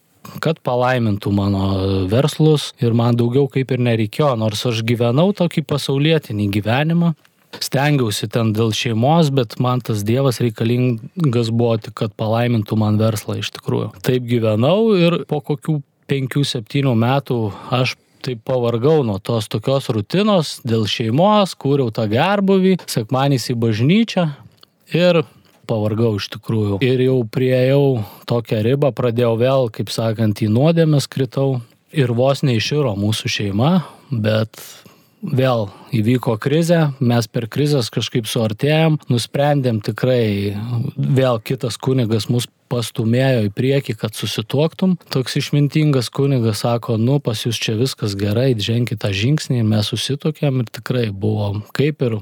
kad 0.43 0.59
palaimintų 0.67 1.31
mano 1.33 1.65
verslus 2.11 2.73
ir 2.83 2.93
man 2.97 3.17
daugiau 3.17 3.49
kaip 3.51 3.73
ir 3.73 3.81
nereikėjo, 3.87 4.35
nors 4.41 4.65
aš 4.69 4.83
gyvenau 4.87 5.31
tokį 5.37 5.65
pasaulietinį 5.71 6.49
gyvenimą, 6.59 7.15
stengiausi 7.65 8.29
ten 8.33 8.53
dėl 8.57 8.73
šeimos, 8.77 9.31
bet 9.35 9.57
man 9.63 9.83
tas 9.85 10.05
Dievas 10.07 10.41
reikalingas 10.45 11.53
buvo 11.53 11.77
tik, 11.83 11.97
kad 12.03 12.17
palaimintų 12.19 12.79
man 12.81 12.99
verslą 13.01 13.39
iš 13.41 13.53
tikrųjų. 13.57 13.93
Taip 14.05 14.27
gyvenau 14.29 14.93
ir 14.99 15.23
po 15.31 15.41
kokių 15.45 15.81
5-7 16.09 16.95
metų 16.99 17.41
aš 17.75 17.97
taip 18.25 18.43
pavargau 18.49 19.03
nuo 19.07 19.19
tos 19.23 19.49
tokios 19.51 19.89
rutinos 19.95 20.59
dėl 20.67 20.87
šeimos, 20.91 21.55
kūriau 21.59 21.93
tą 21.95 22.09
gerbuvį, 22.11 22.79
sekmanys 22.91 23.49
į 23.53 23.59
bažnyčią 23.63 24.27
ir 24.97 25.23
pavargau 25.69 26.17
iš 26.19 26.29
tikrųjų. 26.33 26.81
Ir 26.85 27.05
jau 27.05 27.19
prieėjau 27.29 28.03
tokią 28.29 28.63
ribą, 28.67 28.93
pradėjau 28.97 29.35
vėl, 29.41 29.69
kaip 29.73 29.93
sakant, 29.93 30.41
į 30.43 30.51
nuodėmės 30.53 31.09
kritau 31.11 31.61
ir 31.93 32.13
vos 32.17 32.43
neiširo 32.45 32.95
mūsų 32.99 33.33
šeima, 33.33 33.73
bet 34.11 34.61
vėl 35.23 35.69
įvyko 35.95 36.37
krizė, 36.41 36.93
mes 37.01 37.27
per 37.31 37.49
krizės 37.51 37.91
kažkaip 37.95 38.29
suartėjom, 38.29 38.99
nusprendėm 39.11 39.81
tikrai, 39.85 40.55
vėl 40.97 41.41
kitas 41.43 41.79
kunigas 41.81 42.29
mus 42.31 42.49
pastumėjo 42.69 43.47
į 43.47 43.53
priekį, 43.57 43.97
kad 43.99 44.17
susituoktum. 44.17 44.97
Toks 45.13 45.39
išmintingas 45.41 46.11
kunigas 46.13 46.63
sako, 46.65 46.99
nu 47.01 47.19
pas 47.25 47.47
jūs 47.47 47.61
čia 47.61 47.79
viskas 47.79 48.17
gerai, 48.19 48.53
ženkite 48.55 49.01
tą 49.07 49.13
žingsnį, 49.17 49.63
mes 49.65 49.89
susitokėm 49.89 50.63
ir 50.63 50.75
tikrai 50.81 51.09
buvo 51.11 51.55
kaip 51.77 52.05
ir 52.05 52.21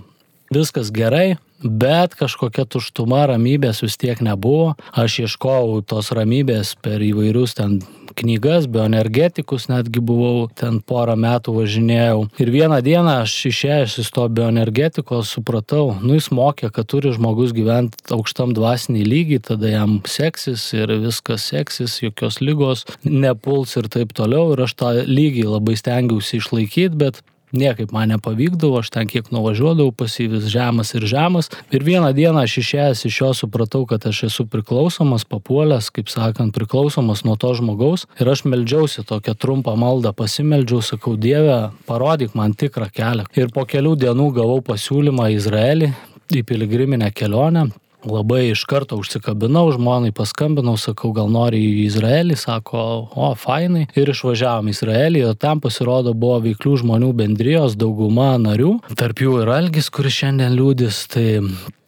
viskas 0.54 0.92
gerai, 0.94 1.36
bet 1.62 2.14
kažkokia 2.18 2.66
tuštuma, 2.70 3.24
ramybės 3.32 3.82
vis 3.82 3.98
tiek 3.98 4.22
nebuvo. 4.22 4.76
Aš 4.94 5.24
ieškojau 5.26 5.82
tos 5.88 6.12
ramybės 6.14 6.76
per 6.82 7.02
įvairius 7.02 7.56
ten 7.58 7.80
knygas, 8.16 8.66
bioenergetikus, 8.72 9.68
netgi 9.70 10.02
buvau 10.04 10.46
ten 10.56 10.80
porą 10.80 11.16
metų 11.20 11.54
važinėjau. 11.58 12.24
Ir 12.42 12.52
vieną 12.54 12.80
dieną 12.86 13.20
aš 13.24 13.34
išėjęs 13.52 13.98
iš 14.02 14.10
to 14.16 14.26
bioenergetikos 14.38 15.34
supratau, 15.36 15.94
nu 16.02 16.16
jis 16.18 16.30
mokė, 16.34 16.72
kad 16.74 16.88
turi 16.90 17.12
žmogus 17.14 17.54
gyventi 17.56 18.00
aukštam 18.16 18.54
dvasiniai 18.56 19.06
lygiai, 19.06 19.44
tada 19.52 19.70
jam 19.72 19.98
seksis 20.08 20.68
ir 20.76 20.96
viskas 21.04 21.46
seksis, 21.52 22.00
jokios 22.02 22.40
lygos 22.40 22.86
nepuls 23.04 23.76
ir 23.80 23.90
taip 23.92 24.16
toliau. 24.16 24.52
Ir 24.54 24.66
aš 24.66 24.76
tą 24.80 24.92
lygį 25.06 25.48
labai 25.54 25.76
stengiausi 25.78 26.40
išlaikyti, 26.40 26.96
bet 26.98 27.22
niekaip 27.52 27.92
man 27.92 28.10
nepavykdavo, 28.14 28.80
aš 28.80 28.90
ten 28.94 29.08
kiek 29.10 29.30
nuvažiuodavau, 29.34 29.92
pasyvis 29.94 30.48
žemas 30.50 30.94
ir 30.94 31.06
žemas. 31.06 31.50
Ir 31.74 31.86
vieną 31.86 32.12
dieną 32.16 32.42
aš 32.46 32.58
išėjęs 32.62 33.04
iš 33.08 33.20
jo 33.20 33.30
supratau, 33.42 33.84
kad 33.86 34.06
aš 34.06 34.24
esu 34.30 34.46
priklausomas, 34.50 35.26
papuolęs, 35.28 35.90
kaip 35.94 36.10
sakant, 36.12 36.54
priklausomas 36.56 37.24
nuo 37.26 37.38
to 37.40 37.54
žmogaus. 37.58 38.06
Ir 38.20 38.30
aš 38.32 38.44
meldžiausi 38.48 39.06
tokią 39.06 39.36
trumpą 39.38 39.76
maldą, 39.78 40.14
pasimeldžiau, 40.16 40.82
sakau, 40.82 41.16
Dieve, 41.16 41.70
parodyk 41.86 42.34
man 42.34 42.54
tikrą 42.54 42.90
kelią. 42.92 43.26
Ir 43.38 43.50
po 43.54 43.66
kelių 43.68 43.96
dienų 44.04 44.30
gavau 44.36 44.60
pasiūlymą 44.66 45.30
į 45.32 45.40
Izraelį, 45.40 45.90
į 46.36 46.46
piligriminę 46.46 47.12
kelionę 47.14 47.68
labai 48.04 48.50
iš 48.50 48.64
karto 48.68 48.98
užsikabinau, 49.00 49.64
žmonai 49.74 50.12
paskambinau, 50.16 50.76
sakau, 50.80 51.12
gal 51.16 51.30
nori 51.32 51.62
į 51.62 51.86
Izraelį, 51.86 52.36
sako, 52.38 52.82
o, 53.14 53.30
fainai. 53.38 53.86
Ir 53.96 54.12
išvažiavom 54.12 54.68
į 54.68 54.76
Izraelį, 54.76 55.24
o 55.30 55.32
ten 55.34 55.62
pasirodo 55.64 56.12
buvo 56.14 56.42
veiklių 56.44 56.76
žmonių 56.82 57.10
bendrijos, 57.16 57.78
dauguma 57.78 58.34
narių, 58.42 58.76
tarp 58.94 59.24
jų 59.24 59.40
ir 59.42 59.54
Algis, 59.56 59.90
kuris 59.90 60.20
šiandien 60.20 60.54
liūdis. 60.58 61.02
Tai 61.14 61.26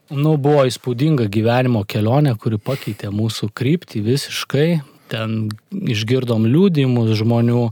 Nu, 0.09 0.39
buvo 0.41 0.63
įspūdinga 0.65 1.27
gyvenimo 1.29 1.83
kelionė, 1.85 2.33
kuri 2.41 2.57
pakeitė 2.57 3.11
mūsų 3.13 3.51
kryptį 3.53 4.01
visiškai. 4.07 4.69
Ten 5.13 5.35
išgirdom 5.69 6.47
liūdimus 6.49 7.13
žmonių, 7.21 7.67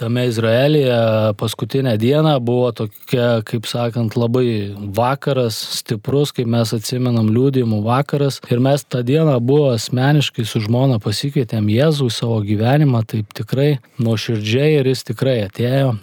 tame 0.00 0.26
Izraelyje 0.30 0.96
paskutinę 1.36 1.94
dieną 2.00 2.34
buvo 2.40 2.72
tokia, 2.72 3.42
kaip 3.44 3.68
sakant, 3.68 4.16
labai 4.16 4.72
vakaras, 4.96 5.58
stiprus, 5.80 6.32
kaip 6.32 6.48
mes 6.48 6.72
atsimenam 6.76 7.28
liūdimų 7.34 7.82
vakaras. 7.84 8.40
Ir 8.48 8.62
mes 8.64 8.84
tą 8.88 9.04
dieną 9.04 9.36
buvo 9.44 9.74
asmeniškai 9.76 10.46
su 10.48 10.64
žmona 10.64 11.00
pasikvietėm 11.04 11.68
Jėzų 11.68 12.08
į 12.08 12.16
savo 12.16 12.40
gyvenimą, 12.46 13.04
taip 13.12 13.34
tikrai 13.36 13.74
nuoširdžiai 14.00 14.78
ir 14.80 14.94
jis 14.94 15.04
tikrai 15.12 15.42
atėjo. 15.48 15.98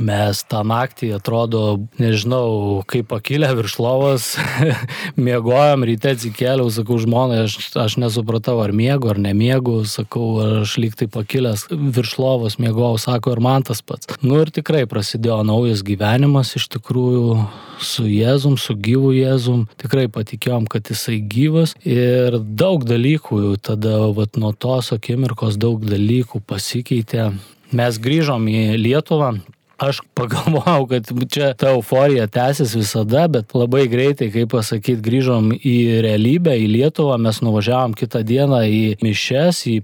Mes 0.00 0.40
tą 0.48 0.62
naktį 0.64 1.10
atrodo, 1.18 1.62
nežinau, 2.00 2.80
kaip 2.88 3.10
pakilę 3.10 3.50
virš 3.58 3.76
lovos, 3.82 4.28
miegojom, 5.28 5.84
ryte 5.88 6.14
atsikėliau, 6.14 6.70
sakau 6.72 6.96
žmonai, 7.02 7.42
aš, 7.44 7.58
aš 7.76 7.98
nesupratau, 8.00 8.56
ar 8.64 8.72
miegu, 8.76 9.10
ar 9.12 9.20
nemiegu, 9.20 9.82
sakau, 9.84 10.62
aš 10.62 10.78
lyg 10.80 10.96
tai 10.96 11.10
pakilęs 11.12 11.66
virš 11.70 12.16
lovos 12.22 12.56
miegojau, 12.62 12.96
sako, 13.02 13.36
ir 13.36 13.44
man 13.44 13.66
tas 13.66 13.84
pats. 13.84 14.08
Nu 14.24 14.40
ir 14.40 14.52
tikrai 14.54 14.86
prasidėjo 14.90 15.42
naujas 15.46 15.84
gyvenimas 15.86 16.54
iš 16.56 16.70
tikrųjų 16.72 17.36
su 17.80 18.08
Jėzum, 18.08 18.56
su 18.60 18.76
gyvu 18.76 19.12
Jėzum, 19.16 19.66
tikrai 19.80 20.08
patikėjom, 20.12 20.68
kad 20.70 20.88
jisai 20.92 21.20
gyvas 21.20 21.76
ir 21.84 22.40
daug 22.40 22.84
dalykų 22.88 23.56
tada, 23.64 23.98
vat, 24.16 24.40
nuo 24.40 24.52
tos 24.56 24.92
akimirkos 24.96 25.60
daug 25.60 25.84
dalykų 25.84 26.42
pasikeitė. 26.48 27.30
Mes 27.76 28.00
grįžom 28.02 28.48
į 28.50 28.62
Lietuvą, 28.80 29.34
aš 29.80 30.00
pagalvojau, 30.14 30.86
kad 30.90 31.12
čia 31.32 31.52
ta 31.58 31.72
euforija 31.74 32.26
tęsis 32.30 32.74
visada, 32.76 33.26
bet 33.32 33.54
labai 33.56 33.86
greitai, 33.88 34.30
kaip 34.34 34.52
pasakyti, 34.54 35.00
grįžom 35.04 35.54
į 35.56 35.76
realybę, 36.04 36.56
į 36.60 36.68
Lietuvą, 36.74 37.16
mes 37.20 37.40
nuvažiavom 37.44 37.96
kitą 37.98 38.22
dieną 38.26 38.64
į 38.68 38.82
Mišes, 39.04 39.64
į 39.70 39.80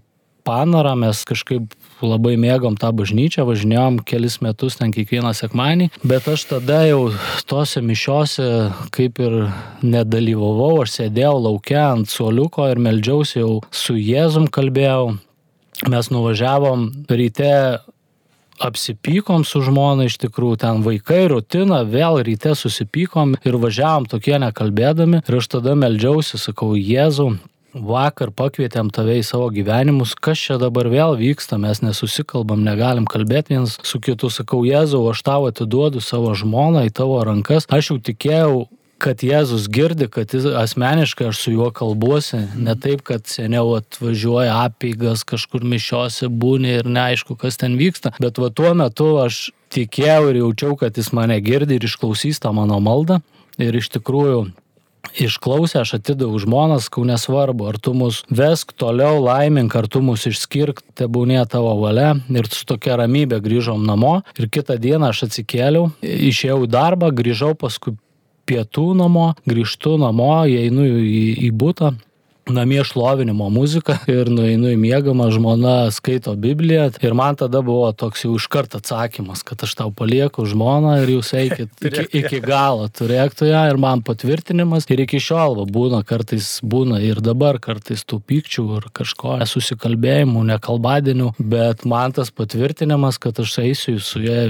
Panorą, 0.47 0.93
mes 0.95 1.25
kažkaip 1.27 1.73
labai 2.05 2.37
mėgom 2.39 2.77
tą 2.79 2.93
bažnyčią, 2.95 3.43
važinėjom 3.49 3.99
kelis 4.07 4.39
metus 4.45 4.77
ten 4.79 4.93
kiekvieną 4.95 5.33
sekmanį, 5.35 5.89
bet 6.07 6.29
aš 6.31 6.45
tada 6.53 6.85
jau 6.87 7.09
tose 7.51 7.83
mišiose 7.83 8.47
kaip 8.95 9.19
ir 9.25 9.37
nedalyvavau, 9.83 10.85
aš 10.85 11.01
sėdėjau 11.01 11.35
laukia 11.49 11.89
ant 11.97 12.13
suoliuko 12.13 12.69
ir 12.71 12.83
meldžiausi 12.85 13.41
jau 13.41 13.53
su 13.75 13.99
Jėzum 13.99 14.47
kalbėjau. 14.53 15.17
Mes 15.93 16.09
nuvažiavom 16.09 16.87
ryte 17.11 17.53
apsipykom 18.61 19.45
su 19.45 19.61
žmona 19.65 20.07
iš 20.09 20.19
tikrųjų, 20.23 20.61
ten 20.63 20.85
vaikai, 20.87 21.27
rutina, 21.33 21.83
vėl 21.85 22.23
ryte 22.27 22.55
susipykom 22.57 23.37
ir 23.45 23.59
važiavom 23.61 24.09
tokie 24.11 24.39
nekalbėdami. 24.43 25.23
Ir 25.27 25.39
aš 25.41 25.51
tada 25.57 25.77
meldžiausi, 25.79 26.41
sakau, 26.41 26.75
Jėzau, 26.77 27.35
vakar 27.77 28.33
pakvietėm 28.33 28.91
tave 28.95 29.19
į 29.21 29.25
savo 29.27 29.51
gyvenimus, 29.53 30.15
kas 30.15 30.41
čia 30.41 30.57
dabar 30.61 30.89
vėl 30.93 31.17
vyksta, 31.21 31.59
mes 31.61 31.83
nesusikalbam, 31.85 32.65
negalim 32.65 33.07
kalbėti 33.09 33.55
vienas 33.55 33.77
su 33.85 34.01
kitu, 34.01 34.31
sakau, 34.33 34.63
Jėzau, 34.67 35.05
aš 35.11 35.23
tau 35.27 35.49
atiduodu 35.51 36.01
savo 36.01 36.33
žmoną 36.35 36.87
į 36.89 36.95
tavo 36.97 37.21
rankas, 37.27 37.69
aš 37.69 37.93
jau 37.93 37.99
tikėjau 38.11 38.67
kad 39.03 39.23
Jėzus 39.25 39.69
girdi, 39.73 40.09
kad 40.13 40.33
jis 40.35 40.47
asmeniškai 40.57 41.29
aš 41.31 41.41
su 41.45 41.55
juo 41.55 41.69
kalbuosi, 41.75 42.43
ne 42.57 42.75
taip, 42.81 43.05
kad 43.07 43.27
seniau 43.31 43.77
atvažiuoja 43.79 44.57
apeigas, 44.65 45.25
kažkur 45.29 45.65
mišiose 45.67 46.31
būni 46.33 46.79
ir 46.81 46.91
neaišku, 46.91 47.37
kas 47.41 47.61
ten 47.61 47.77
vyksta, 47.81 48.15
bet 48.23 48.41
va 48.43 48.51
tuo 48.51 48.73
metu 48.79 49.13
aš 49.23 49.51
tikėjau 49.75 50.31
ir 50.31 50.43
jaučiau, 50.43 50.77
kad 50.81 50.97
jis 50.97 51.13
mane 51.17 51.39
girdi 51.45 51.77
ir 51.77 51.89
išklausys 51.89 52.41
tą 52.43 52.55
mano 52.57 52.79
maldą 52.81 53.21
ir 53.61 53.77
iš 53.77 53.91
tikrųjų 53.97 54.47
išklausę, 55.15 55.81
aš 55.81 55.97
atidaviau 55.99 56.39
žmonas, 56.43 56.89
kau 56.93 57.05
nesvarbu, 57.07 57.69
ar 57.71 57.79
tu 57.79 57.95
mus 57.97 58.23
vesk 58.29 58.73
toliau 58.79 59.21
laimink, 59.23 59.75
ar 59.77 59.89
tu 59.89 60.03
mus 60.05 60.27
išskirk, 60.29 60.83
te 60.99 61.07
būnė 61.07 61.45
tavo 61.51 61.75
valia. 61.81 62.17
Ir 62.29 62.49
su 62.51 62.67
tokia 62.69 62.99
ramybė 63.01 63.41
grįžom 63.45 63.87
namo. 63.87 64.19
Ir 64.41 64.51
kitą 64.53 64.79
dieną 64.81 65.13
aš 65.13 65.27
atsikėliau, 65.29 65.91
išėjau 66.03 66.65
į 66.67 66.73
darbą, 66.73 67.13
grįžau 67.15 67.55
paskui 67.59 67.97
pietų 68.47 68.93
namo, 68.99 69.33
grįžtu 69.49 69.97
namo, 70.01 70.31
einu 70.47 70.87
į, 70.87 71.23
į 71.49 71.53
būtą 71.55 71.93
namie 72.47 72.85
šlovinimo 72.85 73.51
muziką 73.51 73.97
ir 74.19 74.31
nueinu 74.31 74.71
į 74.71 74.79
miegamą, 74.79 75.29
žmona 75.35 75.91
skaito 75.95 76.35
Bibliją. 76.39 76.89
Ir 77.03 77.17
man 77.19 77.37
tada 77.39 77.63
buvo 77.67 77.89
toks 77.93 78.25
jau 78.25 78.37
iškart 78.39 78.77
atsakymas, 78.79 79.43
kad 79.47 79.65
aš 79.67 79.75
tau 79.81 79.91
palieku 79.95 80.47
žmoną 80.47 80.97
ir 81.03 81.17
jūs 81.17 81.33
eikit 81.37 81.73
iki, 81.89 82.07
iki 82.23 82.41
galo, 82.45 82.87
turėktų 82.87 83.51
ją. 83.51 83.65
Ir 83.73 83.81
man 83.83 84.05
patvirtinimas. 84.07 84.87
Ir 84.93 85.03
iki 85.03 85.19
šiol 85.23 85.59
va, 85.59 85.67
būna 85.67 86.03
kartais, 86.07 86.61
būna 86.63 87.01
ir 87.03 87.21
dabar 87.25 87.59
kartais 87.63 88.05
tų 88.07 88.21
pykčių 88.23 88.67
ir 88.79 88.89
kažko 88.95 89.41
nesusikalbėjimų, 89.43 90.45
nekalbadienių, 90.53 91.33
bet 91.43 91.83
man 91.89 92.15
tas 92.15 92.31
patvirtinimas, 92.31 93.19
kad 93.23 93.41
aš 93.43 93.59
eisiu 93.65 93.97
su 94.03 94.23
ja, 94.23 94.47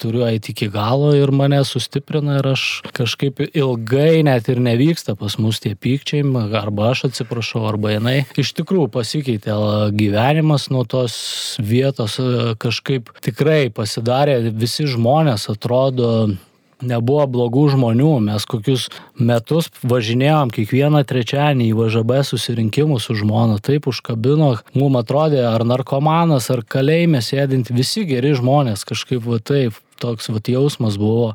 turiu 0.00 0.24
eiti 0.30 0.54
iki 0.54 0.70
galo 0.72 1.12
ir 1.16 1.32
mane 1.34 1.60
sustiprina 1.68 2.38
ir 2.40 2.48
aš 2.54 2.64
kažkaip 2.96 3.42
ilgai 3.50 4.24
net 4.24 4.48
ir 4.48 4.62
nevyksta 4.64 5.16
pas 5.20 5.36
mus 5.42 5.60
tie 5.60 5.74
pykčiai, 5.76 6.24
arba 6.56 6.90
aš 6.94 7.06
atsiprašau 7.10 7.33
atsiprašau, 7.34 7.66
arba 7.68 7.94
jinai. 7.94 8.24
Iš 8.38 8.54
tikrųjų 8.54 8.88
pasikeitė 8.94 9.54
gyvenimas 9.94 10.70
nuo 10.70 10.84
tos 10.84 11.56
vietos, 11.58 12.18
kažkaip 12.58 13.10
tikrai 13.24 13.70
pasidarė, 13.74 14.52
visi 14.54 14.86
žmonės 14.86 15.48
atrodo 15.50 16.36
nebuvo 16.84 17.24
blogų 17.26 17.70
žmonių, 17.72 18.20
mes 18.20 18.44
kokius 18.44 18.88
metus 19.16 19.70
važinėjom 19.82 20.50
kiekvieną 20.52 21.04
trečiąjį 21.08 21.70
į 21.70 21.76
VŽB 21.78 22.20
susirinkimus 22.28 23.08
su 23.08 23.16
žmona, 23.16 23.58
taip 23.58 23.88
užkabino, 23.88 24.58
mums 24.74 25.00
atrodė 25.00 25.46
ar 25.48 25.64
narkomanas, 25.64 26.50
ar 26.50 26.62
kalėjime 26.62 27.22
sėdint, 27.24 27.72
visi 27.72 28.04
geri 28.04 28.34
žmonės, 28.36 28.84
kažkaip 28.84 29.24
va 29.24 29.40
taip, 29.40 29.78
toks 30.02 30.28
va 30.28 30.42
jausmas 30.44 30.98
buvo. 31.00 31.32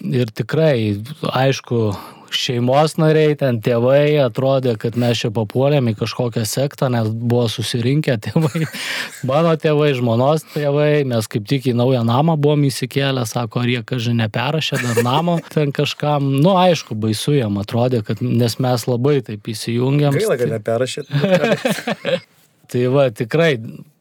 Ir 0.00 0.32
tikrai, 0.32 0.96
aišku, 1.28 1.92
šeimos 2.34 2.96
nariai, 3.00 3.34
ten 3.38 3.58
tėvai 3.64 4.20
atrodė, 4.24 4.76
kad 4.80 4.96
mes 5.00 5.20
čia 5.22 5.30
papuolėm 5.34 5.90
į 5.92 5.96
kažkokią 6.00 6.44
sektą, 6.48 6.88
nes 6.92 7.10
buvo 7.10 7.46
susirinkę 7.52 8.16
tėvai, 8.26 8.64
mano 9.30 9.54
tėvai, 9.60 9.92
žmonos 9.98 10.46
tėvai, 10.54 11.04
mes 11.10 11.28
kaip 11.30 11.46
tik 11.50 11.70
į 11.72 11.76
naują 11.80 12.02
namą 12.06 12.36
buvom 12.40 12.66
įsikėlę, 12.70 13.26
sako, 13.28 13.64
ar 13.64 13.72
jie 13.74 13.84
kažkai 13.86 14.16
neperašė 14.22 14.80
dar 14.84 15.02
namo, 15.06 15.38
ten 15.54 15.74
kažkam, 15.76 16.32
nu 16.40 16.56
aišku, 16.60 16.98
baisu 16.98 17.36
jam 17.38 17.60
atrodė, 17.62 18.04
kad, 18.06 18.22
nes 18.24 18.58
mes 18.62 18.88
labai 18.88 19.20
taip 19.26 19.52
įsijungiam. 19.52 20.16
Gaila, 20.16 20.40
kad 20.40 20.56
neperašė. 20.56 21.06
tai 22.70 22.84
va, 22.92 23.08
tikrai 23.14 23.54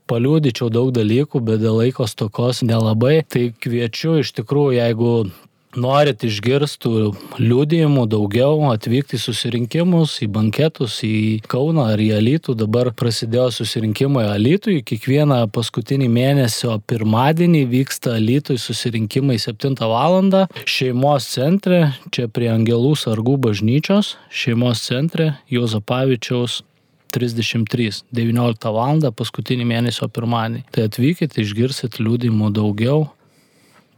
paliūdyčiau 0.09 0.71
daug 0.73 0.91
dalykų, 0.95 1.41
bet 1.45 1.61
dėl 1.61 1.79
laiko 1.83 2.07
stokos 2.09 2.63
nelabai. 2.65 3.21
Tai 3.29 3.49
kviečiu 3.61 4.19
iš 4.23 4.33
tikrųjų, 4.39 4.79
jeigu 4.79 5.13
norit 5.77 6.23
išgirstų 6.25 6.91
liūdėjimų 7.37 8.05
daugiau, 8.09 8.57
atvykti 8.71 9.17
į 9.17 9.21
susirinkimus, 9.21 10.17
į 10.25 10.29
banketus, 10.33 10.99
į 11.05 11.41
Kauną 11.49 11.89
ar 11.93 12.01
į 12.01 12.09
Alytų. 12.17 12.55
Dabar 12.57 12.91
prasidėjo 12.97 13.49
susirinkimai 13.59 14.25
Alytui. 14.31 14.79
Kiekvieną 14.85 15.43
paskutinį 15.53 16.09
mėnesio 16.13 16.79
pirmadienį 16.89 17.65
vyksta 17.69 18.15
Alytui 18.17 18.57
susirinkimai 18.61 19.37
7 19.41 19.77
val. 19.79 20.17
Šeimos 20.65 21.29
centre, 21.29 21.93
čia 22.13 22.27
prie 22.31 22.49
Angelų 22.51 22.95
sargų 22.97 23.37
bažnyčios, 23.45 24.15
šeimos 24.33 24.81
centre 24.87 25.35
Jozapavičiaus 25.53 26.63
33, 27.13 28.03
19 28.13 28.73
val. 28.73 29.05
paskutinį 29.11 29.69
mėnesio 29.69 30.09
pirmadienį. 30.09 30.65
Tai 30.73 30.89
atvykit, 30.89 31.37
išgirsit 31.41 32.01
liūdimų 32.01 32.51
daugiau, 32.53 33.07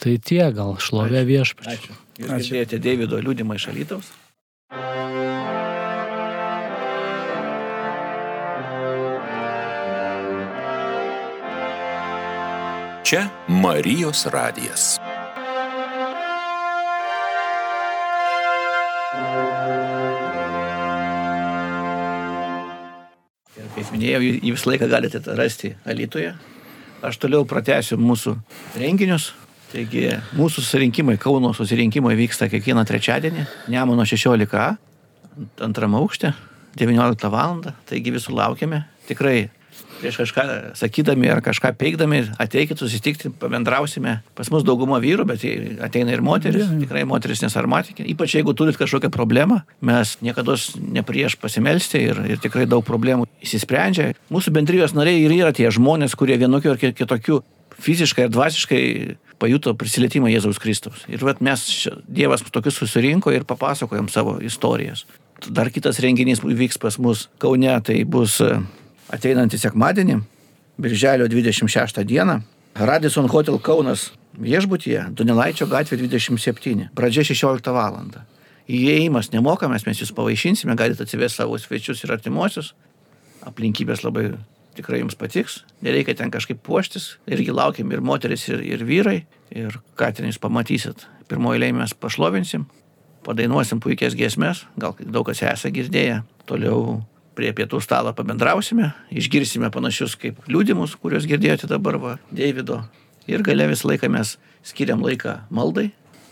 Tai 0.02 0.16
tie 0.18 0.42
gal 0.50 0.80
šlovė 0.82 1.22
viešpačiui. 1.30 1.78
Ačiū. 1.78 1.96
Jūs 2.18 2.50
girdėjote 2.50 2.78
Davido 2.82 3.20
liūdimą 3.22 3.58
iš 3.60 3.68
Alytaus? 3.70 4.08
Čia 13.06 13.28
Marijos 13.46 14.24
radijas. 14.34 14.96
Kaip 23.72 23.92
minėjau, 23.94 24.24
jį 24.26 24.56
visą 24.56 24.72
laiką 24.72 24.90
galite 24.90 25.22
rasti 25.38 25.76
Alytuje. 25.86 26.34
Aš 27.06 27.22
toliau 27.22 27.46
pratęsiu 27.46 28.02
mūsų 28.02 28.36
renginius. 28.82 29.32
Taigi 29.72 30.08
mūsų 30.36 30.66
susirinkimai, 30.66 31.16
Kauno 31.22 31.54
susirinkimai 31.56 32.18
vyksta 32.20 32.50
kiekvieną 32.52 32.84
trečiadienį, 32.88 33.48
Nemono 33.72 34.04
16, 34.08 34.76
antram 35.64 35.96
aukšte, 36.00 36.34
19 36.80 37.32
val. 37.32 37.62
Taigi 37.88 38.12
visų 38.14 38.36
laukiame. 38.36 38.84
Tikrai 39.08 39.50
prieš 40.02 40.18
kažką 40.18 40.44
sakydami 40.76 41.30
ar 41.32 41.40
kažką 41.46 41.72
peikdami, 41.78 42.24
ateikit 42.42 42.80
susitikti, 42.82 43.30
pabendrausime. 43.40 44.18
Pas 44.36 44.50
mus 44.52 44.66
dauguma 44.68 45.00
vyrų, 45.04 45.28
bet 45.30 45.46
ateina 45.86 46.16
ir 46.16 46.24
moteris, 46.26 46.68
tikrai 46.82 47.06
moteris 47.08 47.44
nesarmatikė. 47.46 48.08
Ypač 48.16 48.36
jeigu 48.40 48.56
turit 48.58 48.80
kažkokią 48.82 49.12
problemą, 49.14 49.62
mes 49.86 50.18
niekada 50.26 50.58
ne 50.82 51.06
prieš 51.06 51.38
pasimelsti 51.40 52.02
ir, 52.10 52.22
ir 52.34 52.42
tikrai 52.44 52.68
daug 52.70 52.84
problemų 52.88 53.30
įsisprendžia. 53.46 54.12
Mūsų 54.34 54.56
bendrijos 54.58 54.98
nariai 54.98 55.22
ir 55.24 55.38
yra 55.38 55.54
tie 55.56 55.70
žmonės, 55.72 56.18
kurie 56.18 56.40
vienokiu 56.42 56.74
ar 56.74 56.82
kitokiu 56.82 57.44
fiziškai 57.82 58.28
ir 58.28 58.34
dvasiškai 58.34 58.84
pajuto 59.42 59.74
prisilietimą 59.78 60.30
Jėzaus 60.32 60.62
Kristaus. 60.62 61.04
Ir 61.10 61.24
vat, 61.26 61.42
mes, 61.44 61.66
Dievas 62.06 62.46
tokius 62.54 62.78
susirinko 62.82 63.34
ir 63.34 63.48
papasakojom 63.50 64.10
savo 64.14 64.38
istorijas. 64.46 65.06
Dar 65.50 65.72
kitas 65.74 66.00
renginys 66.04 66.44
vyks 66.46 66.78
pas 66.82 67.00
mus 67.02 67.26
Kaune, 67.42 67.74
tai 67.86 68.04
bus 68.06 68.38
e, 68.46 68.54
ateinantį 69.10 69.58
sekmadienį, 69.64 70.20
birželio 70.82 71.30
26 71.32 72.04
dieną, 72.06 72.42
Radisson 72.76 73.28
Hotel 73.28 73.58
Kaunas 73.60 74.12
viešbutyje, 74.40 75.10
Donelaičio 75.18 75.68
gatvė 75.68 75.98
27, 76.06 76.92
pradžia 76.96 77.26
16 77.28 77.74
val. 77.76 77.98
Įėjimas 78.72 79.32
nemokamas, 79.34 79.84
mes 79.88 80.00
jūs 80.00 80.14
pavaišinsime, 80.16 80.78
galite 80.80 81.04
atsivesti 81.04 81.42
savo 81.42 81.58
svečius 81.60 82.06
ir 82.06 82.14
artimuosius. 82.16 82.72
Aplinkybės 83.44 84.06
labai 84.06 84.30
tikrai 84.78 85.02
jums 85.02 85.18
patiks, 85.20 85.62
nereikia 85.84 86.16
ten 86.18 86.32
kažkaip 86.32 86.62
puoštis, 86.64 87.16
irgi 87.28 87.54
laukiam 87.56 87.92
ir 87.92 88.04
moteris, 88.04 88.48
ir, 88.50 88.64
ir 88.64 88.86
vyrai, 88.88 89.22
ir 89.52 89.80
ką 90.00 90.12
ten 90.16 90.30
jūs 90.30 90.40
pamatysit. 90.42 91.08
Pirmoji 91.32 91.60
eilė 91.60 91.72
mes 91.76 91.94
pašlovinsim, 91.96 92.66
padainuosim 93.26 93.82
puikias 93.84 94.16
giesmės, 94.18 94.66
gal 94.80 94.96
daug 95.02 95.28
kas 95.28 95.44
esate 95.44 95.74
girdėję, 95.76 96.22
toliau 96.50 97.02
prie 97.38 97.52
pietų 97.56 97.80
stalo 97.84 98.14
pabendrausime, 98.16 98.92
išgirsime 99.12 99.72
panašius 99.74 100.18
kaip 100.20 100.42
liūdimus, 100.52 100.98
kuriuos 101.00 101.28
girdėjote 101.30 101.70
dabar, 101.72 101.98
va, 102.02 102.18
Davido. 102.32 102.82
Ir 103.30 103.44
gale 103.46 103.70
visą 103.70 103.92
laiką 103.92 104.10
mes 104.12 104.36
skiriam 104.66 105.04
laiką 105.06 105.38
maldai, 105.54 105.92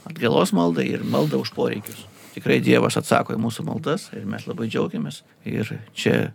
atgalos 0.09 0.51
maldai 0.55 0.89
ir 0.95 1.05
maldą 1.05 1.39
už 1.43 1.53
poreikius. 1.55 2.03
Tikrai 2.33 2.59
Dievas 2.63 2.97
atsako 2.99 3.35
į 3.35 3.41
mūsų 3.41 3.65
maldas 3.67 4.09
ir 4.15 4.25
mes 4.29 4.45
labai 4.49 4.67
džiaugiamės. 4.69 5.23
Ir 5.49 5.69
čia 5.97 6.31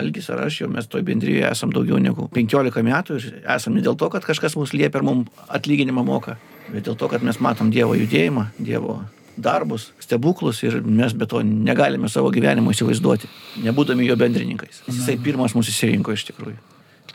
Algis 0.00 0.28
ar 0.30 0.44
aš 0.46 0.60
jau 0.62 0.68
mes 0.70 0.86
toj 0.86 1.02
bendryje 1.06 1.42
esam 1.48 1.72
daugiau 1.74 1.98
negu 1.98 2.28
15 2.34 2.84
metų 2.86 3.16
ir 3.18 3.40
esam 3.56 3.74
ne 3.74 3.82
dėl 3.84 3.96
to, 3.98 4.08
kad 4.12 4.24
kažkas 4.26 4.54
mums 4.56 4.74
liepia 4.76 5.00
ir 5.00 5.06
mums 5.06 5.46
atlyginimą 5.50 6.04
moka, 6.06 6.36
bet 6.70 6.86
dėl 6.86 6.98
to, 6.98 7.08
kad 7.10 7.24
mes 7.26 7.40
matom 7.42 7.72
Dievo 7.74 7.96
judėjimą, 7.98 8.46
Dievo 8.58 9.00
darbus, 9.40 9.90
stebuklus 10.02 10.62
ir 10.62 10.80
mes 10.84 11.14
be 11.16 11.26
to 11.26 11.42
negalime 11.46 12.08
savo 12.12 12.30
gyvenimo 12.34 12.74
įsivaizduoti, 12.74 13.30
nebūdami 13.64 14.06
jo 14.06 14.16
bendrininkais. 14.20 14.82
Jisai 14.90 15.16
pirmas 15.22 15.56
mūsų 15.56 15.74
įsirinko 15.74 16.14
iš 16.14 16.28
tikrųjų. 16.30 16.58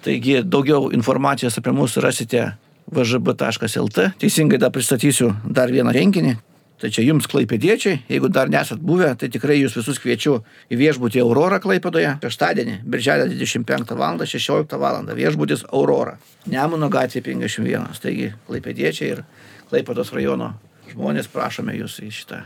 Taigi 0.05 0.41
daugiau 0.43 0.91
informacijos 0.93 1.57
apie 1.61 1.73
mus 1.73 1.97
rasite 2.01 2.51
vžb.lt. 2.91 4.09
Teisingai 4.21 4.59
dar 4.61 4.73
pristatysiu 4.73 5.31
dar 5.45 5.71
vieną 5.73 5.93
renginį, 5.95 6.35
Tai 6.75 6.89
čia 6.91 7.05
jums 7.05 7.27
klaipėdiečiai, 7.31 8.01
jeigu 8.11 8.27
dar 8.27 8.49
nesat 8.51 8.81
buvę, 8.83 9.13
tai 9.15 9.29
tikrai 9.31 9.55
jūs 9.61 9.77
visus 9.77 9.99
kviečiu 10.03 10.41
į 10.67 10.79
viešbutį 10.81 11.21
Aurora 11.23 11.61
Klaipėdoje, 11.63 12.17
šeštadienį, 12.19 12.81
birželio 12.83 13.29
25 13.31 13.95
val. 13.95 14.19
16 14.19 14.75
val. 14.81 15.07
viešbutis 15.15 15.63
Aurora, 15.71 16.17
Nemuno 16.51 16.89
gatvė 16.91 17.23
51. 17.23 17.95
Taigi 18.03 18.33
klaipėdiečiai 18.49 19.13
ir 19.15 19.23
Klaipėdos 19.71 20.11
rajono 20.13 20.51
žmonės 20.91 21.31
prašome 21.31 21.77
jūs 21.79 21.97
į 22.03 22.11
šitą 22.13 22.41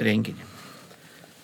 renginį. 0.00 0.48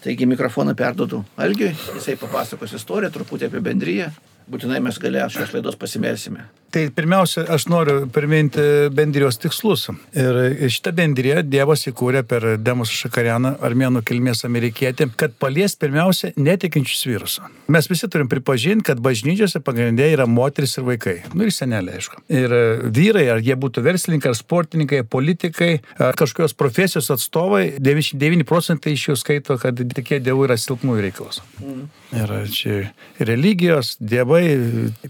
Taigi 0.01 0.25
mikrofoną 0.27 0.73
perdodu 0.75 1.21
Algiui, 1.37 1.75
jisai 1.95 2.17
papasakos 2.19 2.73
istoriją, 2.81 3.13
truputį 3.13 3.51
apie 3.51 3.61
bendryją. 3.61 4.09
Būtinai 4.51 4.81
mes 4.83 4.97
galę 4.99 5.29
šios 5.31 5.53
laidos 5.55 5.77
pasimelsime. 5.79 6.49
Tai 6.71 6.85
pirmiausia, 6.95 7.43
aš 7.51 7.65
noriu 7.67 8.05
priminti 8.15 8.63
bendrijos 8.95 9.41
tikslus. 9.43 9.89
Ir 10.15 10.37
šitą 10.71 10.93
bendriją 10.95 11.43
Dievas 11.43 11.83
įkūrė 11.91 12.23
per 12.31 12.45
Demus 12.63 12.93
Šakarianą, 12.95 13.57
armėnų 13.67 14.05
kilmės 14.07 14.45
amerikietį, 14.47 15.09
kad 15.19 15.35
palies 15.43 15.75
pirmiausia 15.81 16.31
netikinčius 16.39 17.03
vyrus. 17.09 17.39
Mes 17.71 17.91
visi 17.91 18.07
turim 18.11 18.31
pripažinti, 18.31 18.87
kad 18.87 19.03
bažnyčiose 19.03 19.63
pagrindė 19.67 20.13
yra 20.15 20.29
moteris 20.31 20.77
ir 20.79 20.87
vaikai. 20.87 21.17
Nu 21.35 21.49
ir 21.49 21.55
senelė, 21.55 21.97
aišku. 21.99 22.23
Ir 22.31 22.55
vyrai, 22.87 23.27
ar 23.35 23.43
jie 23.43 23.57
būtų 23.59 23.83
verslininkai, 23.87 24.31
ar 24.31 24.39
sportininkai, 24.39 25.03
politikai, 25.11 25.73
ar 25.99 26.19
kažkokios 26.19 26.55
profesijos 26.55 27.11
atstovai, 27.11 27.65
99 27.83 28.47
procentai 28.47 28.95
iš 28.95 29.09
jų 29.11 29.19
skaito, 29.19 29.59
kad 29.59 29.83
tikė 29.97 30.23
Dievų 30.23 30.47
yra 30.47 30.59
silpnųjų 30.61 31.09
reikalas. 31.09 31.43
Mm. 31.59 31.89
Ir 32.11 32.33
čia 32.51 32.79
religijos, 33.23 33.93
dievai, 34.03 34.43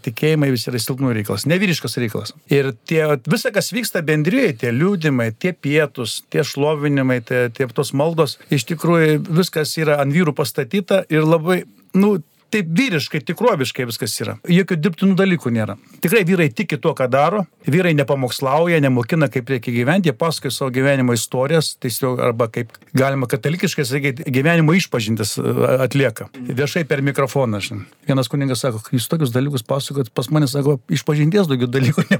tikėjimai 0.04 0.50
visi 0.52 0.68
yra 0.68 0.80
silpnųjų 0.80 1.16
reikalas 1.20 1.46
nevyriškas 1.50 1.98
reikalas. 2.00 2.34
Ir 2.52 2.72
tie, 2.88 3.02
visa, 3.30 3.52
kas 3.54 3.72
vyksta 3.74 4.02
bendrijoje, 4.06 4.56
tie 4.62 4.72
liūdimai, 4.74 5.30
tie 5.38 5.52
pietus, 5.52 6.20
tie 6.32 6.44
šlovinimai, 6.46 7.20
tie, 7.26 7.48
tie 7.54 7.68
tos 7.74 7.92
maldos, 7.96 8.38
iš 8.54 8.66
tikrųjų 8.72 9.20
viskas 9.28 9.76
yra 9.80 10.00
ant 10.02 10.14
vyrų 10.14 10.34
pastatyta 10.38 11.04
ir 11.12 11.26
labai, 11.26 11.62
nu, 11.98 12.18
taip 12.52 12.70
vyriškai, 12.76 13.22
tikroviškai 13.30 13.86
viskas 13.88 14.16
yra. 14.22 14.36
Jokių 14.50 14.78
dirbtinų 14.84 15.16
dalykų 15.18 15.52
nėra. 15.54 15.76
Tikrai 16.02 16.22
vyrai 16.28 16.48
tiki 16.54 16.78
tuo, 16.80 16.92
ką 16.98 17.06
daro, 17.10 17.44
vyrai 17.70 17.92
nepamokslauja, 17.98 18.80
nemokina, 18.82 19.30
kaip 19.32 19.50
reikia 19.50 19.74
gyventi, 19.74 20.10
jie 20.10 20.16
pasakoja 20.16 20.54
savo 20.54 20.70
gyvenimo 20.74 21.14
istorijas, 21.16 21.74
tiesiog 21.82 22.20
arba 22.24 22.48
kaip 22.52 22.74
galima 22.96 23.28
katalikiškai 23.30 23.86
sakyti, 23.86 24.26
gyvenimo 24.32 24.74
išpažintis 24.78 25.36
atlieka. 25.86 26.28
Viešai 26.48 26.84
per 26.88 27.04
mikrofoną. 27.06 27.60
Žin. 27.60 27.84
Vienas 28.08 28.30
kuningas 28.32 28.62
sako, 28.64 28.80
jūs 28.94 29.06
tokius 29.10 29.32
dalykus 29.34 29.64
pasakojat, 29.66 30.10
pas 30.16 30.30
mane 30.32 30.48
sako, 30.50 30.78
išpažinties 30.92 31.48
daugiau 31.50 31.68
dalykų 31.70 32.06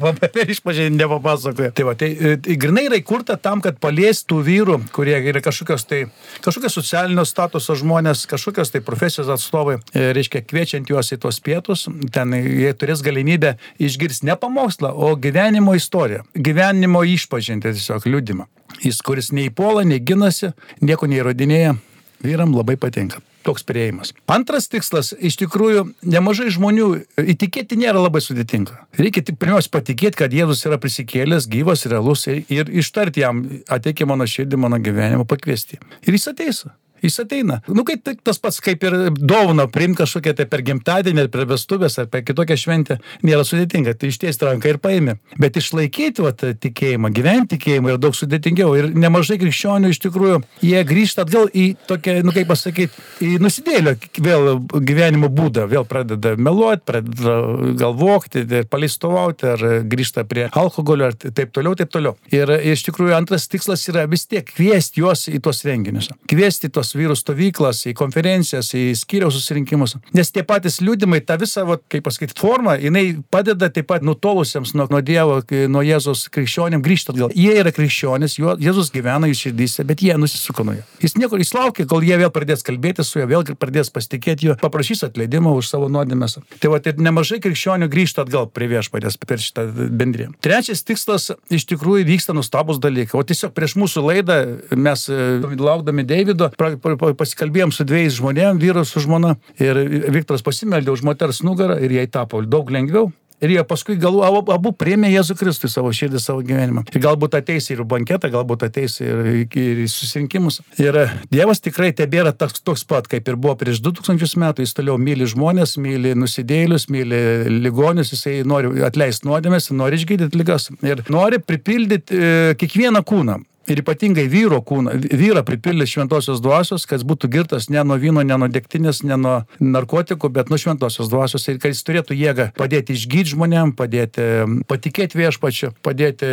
nepapasakoja. 1.01 1.73
Tai 1.77 1.87
va, 1.89 1.97
tai, 1.99 2.13
tai 2.45 2.57
grinai 2.61 2.87
yra 2.89 3.01
įkurta 3.01 3.39
tam, 3.41 3.63
kad 3.65 3.81
paliestų 3.83 4.41
vyrų, 4.47 4.79
kurie 4.95 5.17
yra 5.33 5.43
kažkokios 5.45 5.87
tai, 5.89 6.03
kažkokios 6.45 6.77
socialinio 6.79 7.25
statuso 7.29 7.77
žmonės, 7.79 8.27
kažkokios 8.31 8.73
tai 8.75 8.83
profesijos 8.85 9.31
atstovai. 9.33 9.79
Ir 9.97 10.20
reiškia 10.21 10.45
kviečiant 10.47 10.93
juos 10.93 11.11
į 11.15 11.21
tuos 11.25 11.41
pietus, 11.45 11.87
ten 12.15 12.37
jie 12.37 12.71
turės 12.79 13.03
galimybę 13.07 13.57
išgirsti 13.83 14.29
ne 14.29 14.37
pamokslą, 14.41 14.93
o 14.93 15.15
gyvenimo 15.17 15.75
istoriją, 15.79 16.27
gyvenimo 16.35 17.03
išpažinti 17.17 17.73
tiesiog 17.73 18.07
liūdimą. 18.09 18.47
Jis, 18.85 19.01
kuris 19.03 19.33
nei 19.35 19.51
puola, 19.51 19.83
nei 19.85 19.99
ginasi, 19.99 20.53
nieko 20.85 21.11
neįrodinėja, 21.11 21.75
vyram 22.23 22.55
labai 22.55 22.79
patinka 22.81 23.25
toks 23.43 23.65
prieimas. 23.65 24.13
Antras 24.31 24.69
tikslas, 24.69 25.15
iš 25.17 25.39
tikrųjų, 25.41 25.87
nemažai 26.05 26.51
žmonių 26.53 26.89
įtikėti 27.33 27.79
nėra 27.81 28.03
labai 28.03 28.21
sudėtinga. 28.25 28.77
Reikia 29.01 29.25
tik 29.25 29.39
pirmiausia 29.41 29.73
patikėti, 29.73 30.19
kad 30.21 30.35
Jėzus 30.37 30.67
yra 30.69 30.77
prisikėlęs, 30.83 31.49
gyvas, 31.51 31.87
realus 31.89 32.27
ir, 32.29 32.69
ištarti 32.69 33.25
jam, 33.25 33.43
ateik 33.73 34.05
į 34.05 34.11
mano 34.13 34.29
širdį, 34.29 34.61
mano 34.61 34.81
gyvenimą, 34.83 35.25
pakviesti. 35.29 35.81
Ir 36.05 36.19
jis 36.19 36.29
ateis. 36.35 36.63
Jis 37.05 37.21
ateina. 37.23 37.61
Nu, 37.69 37.85
kaip 37.89 38.07
tas 38.25 38.41
pats, 38.43 38.61
kaip 38.65 38.85
ir 38.87 38.97
dovana, 39.17 39.67
priimti 39.71 40.03
kažkokią 40.03 40.35
tai 40.39 40.47
per 40.51 40.65
gimtadienį, 40.67 41.27
ar 41.27 41.31
per 41.33 41.47
vestuvės, 41.51 41.99
ar 42.01 42.11
per 42.13 42.25
kitokią 42.27 42.57
šventę, 42.61 42.99
nėra 43.27 43.45
sudėtinga. 43.47 43.95
Tai 43.99 44.11
ištiesti 44.13 44.49
ranką 44.49 44.73
ir 44.73 44.81
paėmė. 44.83 45.17
Bet 45.41 45.59
išlaikyti 45.61 46.25
vat, 46.25 46.45
tikėjimą, 46.61 47.13
gyventi 47.17 47.57
tikėjimą 47.57 47.95
yra 47.95 48.01
daug 48.01 48.17
sudėtingiau. 48.17 48.75
Ir 48.79 48.91
nemažai 48.97 49.39
krikščionių 49.41 49.93
iš 49.93 50.01
tikrųjų, 50.05 50.41
jie 50.65 50.83
grįžta 50.87 51.25
atgal 51.27 51.49
į 51.53 51.67
tokią, 51.89 52.21
nu 52.27 52.35
kaip 52.37 52.51
pasakyti, 52.51 53.05
į 53.25 53.33
nusidėlio 53.43 53.97
vėl 54.21 54.51
gyvenimo 54.87 55.31
būdą. 55.33 55.67
Vėl 55.71 55.87
pradeda 55.89 56.35
meluoti, 56.41 56.85
pradeda 56.89 57.37
galvokti, 57.81 58.45
paleistovauti, 58.71 59.51
ar 59.55 59.65
grįžta 59.91 60.25
prie 60.29 60.49
alkoholio, 60.51 61.11
ar 61.11 61.19
taip 61.21 61.53
toliau, 61.57 61.77
taip 61.79 61.93
toliau. 61.93 62.17
Ir 62.35 62.53
iš 62.73 62.85
tikrųjų 62.89 63.17
antras 63.19 63.49
tikslas 63.51 63.87
yra 63.91 64.07
vis 64.11 64.27
tiek 64.31 64.47
kviesti 64.47 65.03
juos 65.03 65.27
į 65.31 65.41
tuos 65.45 65.63
renginius. 65.67 66.11
Kviesti 66.31 66.71
tos 66.73 66.90
tas 66.91 66.99
vyrų 66.99 67.15
stovyklas, 67.19 67.85
į 67.87 67.95
konferencijas, 67.99 68.73
į 68.75 68.95
skyriaus 68.99 69.37
susirinkimus. 69.37 69.97
Nes 70.17 70.31
tie 70.35 70.43
patys 70.47 70.81
liūdimai, 70.83 71.21
ta 71.25 71.37
visa, 71.39 71.63
va, 71.65 71.79
kaip 71.91 72.05
pasakyti, 72.07 72.35
forma, 72.39 72.77
jinai 72.81 73.21
padeda 73.31 73.71
taip 73.71 73.87
pat 73.91 74.03
nutolusiems 74.07 74.75
nuo, 74.75 74.89
nuo 74.91 75.01
Dievo, 75.01 75.41
nuo 75.71 75.83
Jėzos 75.87 76.27
krikščionėm 76.35 76.83
grįžti 76.83 77.15
atgal. 77.15 77.35
Jie 77.37 77.55
yra 77.61 77.73
krikščionys, 77.75 78.39
Jėzus 78.41 78.91
gyvena 78.95 79.31
jų 79.31 79.39
širdyse, 79.45 79.87
bet 79.87 80.03
jie 80.03 80.17
nusisuko 80.19 80.67
nuo 80.67 80.77
jo. 80.79 80.87
Jis 81.05 81.17
niekur 81.21 81.43
įslaukė, 81.43 81.87
kol 81.91 82.05
jie 82.07 82.19
vėl 82.21 82.33
pradės 82.35 82.65
kalbėti 82.67 83.07
su 83.07 83.21
juo, 83.21 83.29
vėl 83.31 83.47
pradės 83.61 83.93
pasitikėti 83.95 84.51
juo, 84.51 84.59
paprašys 84.61 85.05
atleidimo 85.07 85.55
už 85.59 85.71
savo 85.71 85.91
nuodėmės. 85.93 86.39
Tai 86.59 86.73
va, 86.75 86.83
tai 86.83 86.97
nemažai 86.99 87.41
krikščionių 87.45 87.91
grįžta 87.93 88.27
atgal 88.27 88.51
prie 88.51 88.71
viešpatės 88.73 89.19
per 89.23 89.43
šitą 89.43 89.67
bendriją. 89.71 90.35
Trečias 90.43 90.83
tikslas 90.87 91.31
iš 91.53 91.67
tikrųjų 91.71 92.09
vyksta 92.09 92.37
nustabus 92.37 92.81
dalykai. 92.83 93.19
O 93.21 93.25
tiesiog 93.27 93.55
prieš 93.57 93.77
mūsų 93.81 94.05
laidą 94.07 94.39
mes 94.77 95.07
e, 95.11 95.21
laukdami 95.61 96.05
Davido 96.09 96.51
pasikalbėjom 96.83 97.73
su 97.75 97.87
dviejais 97.89 98.19
žmonėm, 98.19 98.61
vyras 98.63 98.93
su 98.93 99.03
žmona, 99.05 99.37
ir 99.61 99.81
Viktoras 100.13 100.45
pasimeldė 100.47 100.95
už 100.95 101.05
moters 101.07 101.45
nugarą 101.47 101.79
ir 101.81 102.01
jai 102.01 102.07
tapo 102.11 102.43
daug 102.45 102.71
lengviau. 102.73 103.11
Ir 103.41 103.55
jie 103.55 103.63
paskui 103.65 103.97
gal 103.97 104.19
abu, 104.53 104.73
priemė 104.77 105.09
Jėzų 105.15 105.35
Kristų 105.41 105.69
į 105.71 105.73
savo 105.73 105.91
širdį, 105.97 106.21
savo 106.21 106.43
gyvenimą. 106.45 106.83
Ir 106.93 107.01
galbūt 107.01 107.39
ateis 107.39 107.71
ir 107.73 107.81
banketą, 107.89 108.29
galbūt 108.33 108.67
ateis 108.67 108.99
ir, 109.01 109.23
ir 109.49 109.81
į 109.81 109.87
susirinkimus. 109.89 110.61
Ir 110.81 110.99
Dievas 111.33 111.65
tikrai 111.65 111.89
tebėra 111.97 112.35
toks, 112.37 112.61
toks 112.61 112.85
pat, 112.85 113.09
kaip 113.09 113.29
ir 113.33 113.41
buvo 113.41 113.57
prieš 113.63 113.81
2000 113.87 114.37
metų. 114.45 114.67
Jis 114.67 114.77
toliau 114.77 115.01
myli 115.01 115.29
žmonės, 115.31 115.79
myli 115.81 116.13
nusidėlius, 116.21 116.91
myli 116.93 117.23
ligonius, 117.65 118.13
jisai 118.13 118.43
nori 118.45 118.85
atleisti 118.85 119.29
nuodėmės, 119.31 119.73
nori 119.73 119.97
išgydyti 119.97 120.37
lygas 120.37 120.69
ir 120.85 121.07
nori 121.09 121.41
pripildyti 121.41 122.21
e, 122.21 122.35
kiekvieną 122.61 123.01
kūną 123.09 123.41
ir 123.71 123.81
ypatingai 123.83 124.27
vyro 124.31 124.61
kūną, 124.67 124.97
vyrą 125.17 125.43
pripildė 125.47 125.87
šventosios 125.89 126.43
dvasios, 126.43 126.87
kad 126.91 127.05
būtų 127.07 127.31
girtas 127.33 127.69
ne 127.73 127.83
nuo 127.87 127.99
vyno, 128.01 128.25
ne 128.27 128.37
nuo 128.41 128.49
degtinės, 128.51 129.03
ne 129.07 129.17
nuo 129.21 129.37
narkotikų, 129.63 130.31
bet 130.35 130.51
nuo 130.51 130.59
šventosios 130.61 131.11
dvasios 131.13 131.47
ir 131.49 131.61
kad 131.63 131.75
jis 131.75 131.85
turėtų 131.87 132.17
jėgą 132.19 132.51
padėti 132.59 132.97
išgydyti 132.97 133.35
žmonėm, 133.35 133.75
padėti 133.79 134.27
patikėti 134.71 135.21
viešpačiu, 135.21 135.73
padėti 135.87 136.29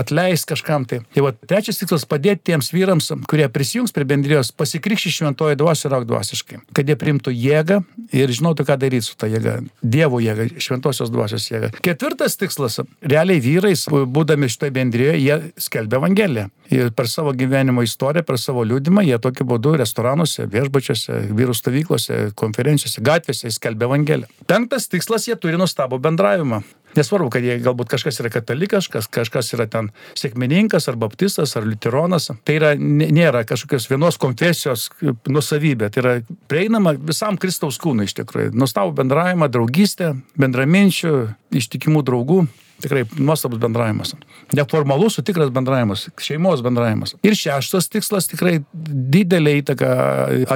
atleisti 0.00 0.52
kažkam. 0.54 0.86
Tai, 0.90 1.02
tai 1.14 1.24
va, 1.24 1.32
trečias 1.32 1.80
tikslas- 1.80 2.06
padėti 2.12 2.50
tiems 2.50 2.72
vyrams, 2.74 3.12
kurie 3.30 3.48
prisijungs 3.48 3.94
prie 3.94 4.04
bendrijos, 4.04 4.52
pasikrikščiai 4.52 5.16
šventoje 5.20 5.58
dvasioje 5.60 5.90
ir 5.90 5.98
aukdvasiškai, 6.00 6.60
kad 6.74 6.88
jie 6.88 6.96
primtų 6.96 7.34
jėgą 7.34 7.82
ir 8.12 8.28
žinotų, 8.28 8.66
ką 8.66 8.78
daryti 8.80 9.06
su 9.06 9.16
ta 9.16 9.26
jėga. 9.30 9.60
Dievo 9.82 10.20
jėga, 10.22 10.48
šventosios 10.58 11.10
dvasios 11.10 11.48
jėga. 11.50 11.72
Ketvirtas 11.84 12.36
tikslas- 12.36 12.80
realiai 13.12 13.40
vyrais, 13.40 13.86
būdami 13.88 14.48
šitoje 14.48 14.70
bendrijoje, 14.70 15.20
jie 15.20 15.52
skelbia 15.58 16.00
Evangeliją. 16.00 16.50
Ir 16.70 16.79
per 16.96 17.08
savo 17.10 17.32
gyvenimo 17.36 17.84
istoriją, 17.86 18.24
per 18.26 18.38
savo 18.40 18.64
liūdimą, 18.66 19.04
jie 19.06 19.18
tokiu 19.22 19.46
būdu 19.50 19.76
restoranuose, 19.80 20.48
viešbačiuose, 20.50 21.22
vyrų 21.36 21.56
stovyklose, 21.56 22.20
konferencijose, 22.38 23.04
gatvėse 23.04 23.52
skelbia 23.54 23.88
Evangeliją. 23.90 24.30
Penktas 24.50 24.88
tikslas, 24.92 25.28
jie 25.28 25.38
turi 25.40 25.60
nuostabų 25.60 26.00
bendravimą. 26.02 26.62
Nesvarbu, 26.96 27.28
kad 27.30 27.44
jie 27.46 27.54
galbūt 27.62 27.90
kažkas 27.92 28.18
yra 28.22 28.32
katalikas, 28.34 28.88
kažkas 28.90 29.52
yra 29.54 29.68
ten 29.70 29.92
sėkmininkas, 30.18 30.88
ar 30.90 30.96
baptistas, 30.98 31.52
ar 31.58 31.66
liuteronas. 31.68 32.30
Tai 32.46 32.56
yra, 32.56 32.72
nėra 32.74 33.44
kažkokios 33.46 33.86
vienos 33.92 34.18
konfesijos 34.18 34.88
nusavybė. 35.30 35.90
Tai 35.94 36.02
yra 36.02 36.14
prieinama 36.50 36.96
visam 36.98 37.38
Kristaus 37.38 37.78
kūnui 37.82 38.08
iš 38.10 38.16
tikrųjų. 38.18 38.56
Nuostabų 38.58 38.96
bendravimą, 39.04 39.50
draugystę, 39.54 40.16
bendraminčių, 40.40 41.14
ištikimų 41.62 42.02
draugų. 42.10 42.42
Tikrai 42.80 43.04
nuostabus 43.18 43.60
bendravimas. 43.62 44.14
Neformalus, 44.56 45.18
tikras 45.26 45.50
bendravimas, 45.54 46.06
šeimos 46.20 46.62
bendravimas. 46.64 47.14
Ir 47.26 47.36
šeštas 47.38 47.90
tikslas 47.92 48.28
tikrai 48.30 48.58
didelį 48.72 49.56
įtaką 49.60 49.90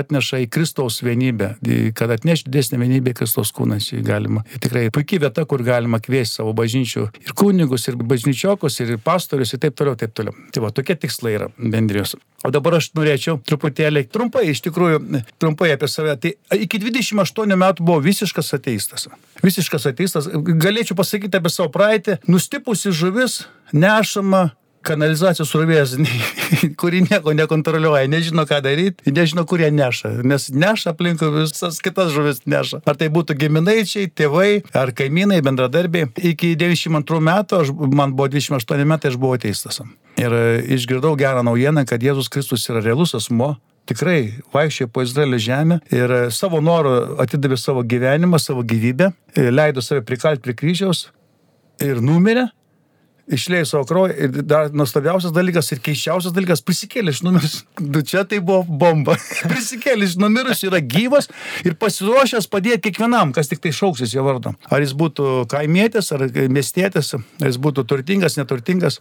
atneša 0.00 0.42
į 0.44 0.50
Kristaus 0.54 1.00
vienybę, 1.04 1.54
kad 1.98 2.12
atneš 2.14 2.46
didesnį 2.48 2.80
vienybę 2.84 3.14
Kristaus 3.18 3.52
kūnas. 3.54 3.90
Galima. 4.04 4.44
Tikrai 4.60 4.88
puikiai 4.94 5.22
vieta, 5.26 5.44
kur 5.48 5.62
galima 5.66 6.00
kviesti 6.02 6.40
savo 6.40 6.54
bažnyčių 6.56 7.08
ir 7.24 7.34
kunigus, 7.38 7.88
ir 7.90 7.98
bažnyčiokus, 8.00 8.80
ir 8.84 8.96
pastorius, 9.04 9.54
ir 9.54 9.62
taip 9.62 9.76
toliau, 9.78 9.98
taip 9.98 10.14
toliau. 10.16 10.34
Tai 10.54 10.64
va, 10.66 10.72
tokie 10.74 10.96
tikslai 10.98 11.36
yra 11.38 11.50
bendrijos. 11.58 12.16
O 12.44 12.50
dabar 12.52 12.76
aš 12.76 12.90
norėčiau 12.96 13.38
truputėlį 13.48 14.02
trumpai, 14.12 14.42
iš 14.52 14.60
tikrųjų, 14.66 14.98
trumpai 15.40 15.70
apie 15.72 15.88
save. 15.88 16.16
Tai 16.20 16.32
iki 16.60 16.80
28 16.82 17.56
metų 17.56 17.86
buvo 17.86 18.02
visiškas 18.04 18.52
ateistas. 18.58 19.08
Visiškas 19.40 19.88
ateistas. 19.88 20.28
Galėčiau 20.28 20.96
pasakyti 20.98 21.40
apie 21.40 21.52
savo 21.52 21.70
praeitį. 21.72 22.13
Nustipusi 22.30 22.92
žuvis 22.94 23.42
nešama 23.72 24.50
kanalizacijos 24.84 25.48
srovės, 25.48 25.94
kuri 26.80 27.02
nieko 27.06 27.34
nekontroliuoja, 27.36 28.08
nežino 28.10 28.44
ką 28.48 28.60
daryti, 28.64 29.12
nežino, 29.14 29.46
kur 29.48 29.62
ją 29.64 29.70
neša, 29.74 30.12
nes 30.28 30.48
neša 30.52 30.92
aplinkui 30.94 31.30
visas 31.34 31.80
kitas 31.84 32.12
žuvis 32.14 32.42
neša. 32.50 32.82
Ar 32.88 32.98
tai 33.00 33.10
būtų 33.14 33.36
giminaičiai, 33.40 34.10
tėvai, 34.12 34.48
ar 34.76 34.92
kaimynai, 34.96 35.40
bendradarbiai. 35.44 36.10
Iki 36.32 36.54
92 36.60 37.22
metų, 37.30 37.62
aš, 37.64 37.74
man 37.96 38.16
buvo 38.16 38.28
28 38.32 38.88
metai, 38.88 39.12
aš 39.12 39.20
buvau 39.20 39.40
teistas. 39.40 39.80
Ir 40.20 40.34
išgirdau 40.76 41.14
gerą 41.18 41.42
naujieną, 41.46 41.86
kad 41.88 42.04
Jėzus 42.04 42.30
Kristus 42.32 42.68
yra 42.70 42.84
realus 42.84 43.16
asmo, 43.16 43.54
tikrai 43.88 44.20
vaikščiojo 44.54 44.92
po 44.92 45.02
Izraelio 45.04 45.40
žemę 45.40 45.80
ir 45.92 46.14
savo 46.32 46.62
noru 46.64 47.18
atidavė 47.20 47.58
savo 47.60 47.82
gyvenimą, 47.84 48.40
savo 48.40 48.64
gyvybę, 48.64 49.10
leido 49.36 49.84
save 49.84 50.04
prikalti 50.06 50.44
prie 50.44 50.56
kryžiaus, 50.56 51.08
ir 51.82 52.02
numirė, 52.04 52.48
išlėjo 53.30 53.68
savo 53.68 53.86
kraują 53.88 54.14
ir 54.26 54.42
dar 54.44 54.72
nuostabiausias 54.76 55.32
dalykas 55.34 55.70
ir 55.72 55.80
keiščiausias 55.84 56.34
dalykas 56.36 56.62
prisikėlė 56.64 57.14
iš 57.14 57.22
numirusių. 57.24 57.62
Du 57.94 58.02
čia 58.04 58.24
tai 58.28 58.40
buvo 58.44 58.64
bomba. 58.68 59.16
prisikėlė 59.52 60.08
iš 60.10 60.18
numirusių, 60.20 60.68
yra 60.70 60.82
gyvas 60.84 61.30
ir 61.64 61.78
pasiruošęs 61.80 62.50
padėti 62.52 62.90
kiekvienam, 62.90 63.32
kas 63.36 63.50
tik 63.50 63.64
tai 63.64 63.72
šauksis 63.76 64.14
jo 64.16 64.26
vardu. 64.26 64.54
Ar 64.68 64.84
jis 64.84 64.94
būtų 64.98 65.48
kaimietis, 65.52 66.12
ar 66.14 66.28
miestietis, 66.52 67.14
ar 67.16 67.48
jis 67.48 67.60
būtų 67.60 67.86
turtingas, 67.88 68.38
neturtingas. 68.40 69.00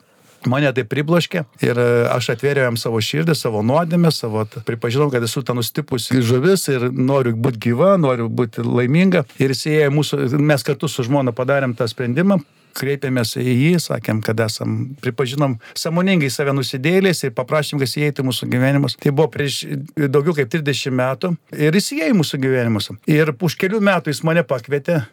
Mane 0.50 0.68
tai 0.76 0.84
pribloškė 0.84 1.46
ir 1.64 1.78
e, 1.80 1.84
aš 2.12 2.34
atvėriau 2.34 2.66
jam 2.68 2.78
savo 2.80 3.00
širdį, 3.04 3.32
savo 3.40 3.62
nuodėmę, 3.64 4.10
savo, 4.12 4.44
pripažinau, 4.68 5.08
kad 5.14 5.24
esu 5.24 5.40
ta 5.46 5.56
nustipusi 5.56 6.20
žuvis 6.20 6.68
ir 6.74 6.90
noriu 6.92 7.32
būti 7.40 7.62
gyva, 7.70 7.94
noriu 7.96 8.28
būti 8.28 8.66
laiminga. 8.66 9.24
Ir 9.40 9.54
jis 9.56 9.64
įėjo 9.72 9.94
mūsų, 9.96 10.20
mes 10.44 10.68
kartu 10.68 10.92
su 10.92 11.08
žmona 11.08 11.32
padarėm 11.36 11.78
tą 11.80 11.88
sprendimą, 11.88 12.42
kreipėmės 12.78 13.36
į 13.42 13.48
jį, 13.48 13.72
sakėm, 13.84 14.22
kad 14.26 14.40
esam, 14.46 14.94
pripažinom 15.04 15.58
samoningai 15.78 16.32
save 16.34 16.56
nusidėlės 16.58 17.26
ir 17.28 17.34
paprašėm, 17.38 17.82
kad 17.82 17.90
jis 17.90 18.00
įeitų 18.04 18.28
mūsų 18.30 18.50
gyvenimus. 18.54 18.98
Tai 19.02 19.16
buvo 19.16 19.30
prieš 19.34 19.64
daugiau 19.98 20.36
kaip 20.38 20.52
30 20.54 20.96
metų 21.00 21.34
ir 21.58 21.80
jis 21.80 21.92
įėjo 21.98 22.14
į 22.14 22.22
mūsų 22.22 22.42
gyvenimus. 22.44 22.92
Ir 23.10 23.34
už 23.34 23.60
kelių 23.62 23.84
metų 23.84 24.14
jis 24.14 24.24
mane 24.28 24.46
pakvietė 24.48 25.04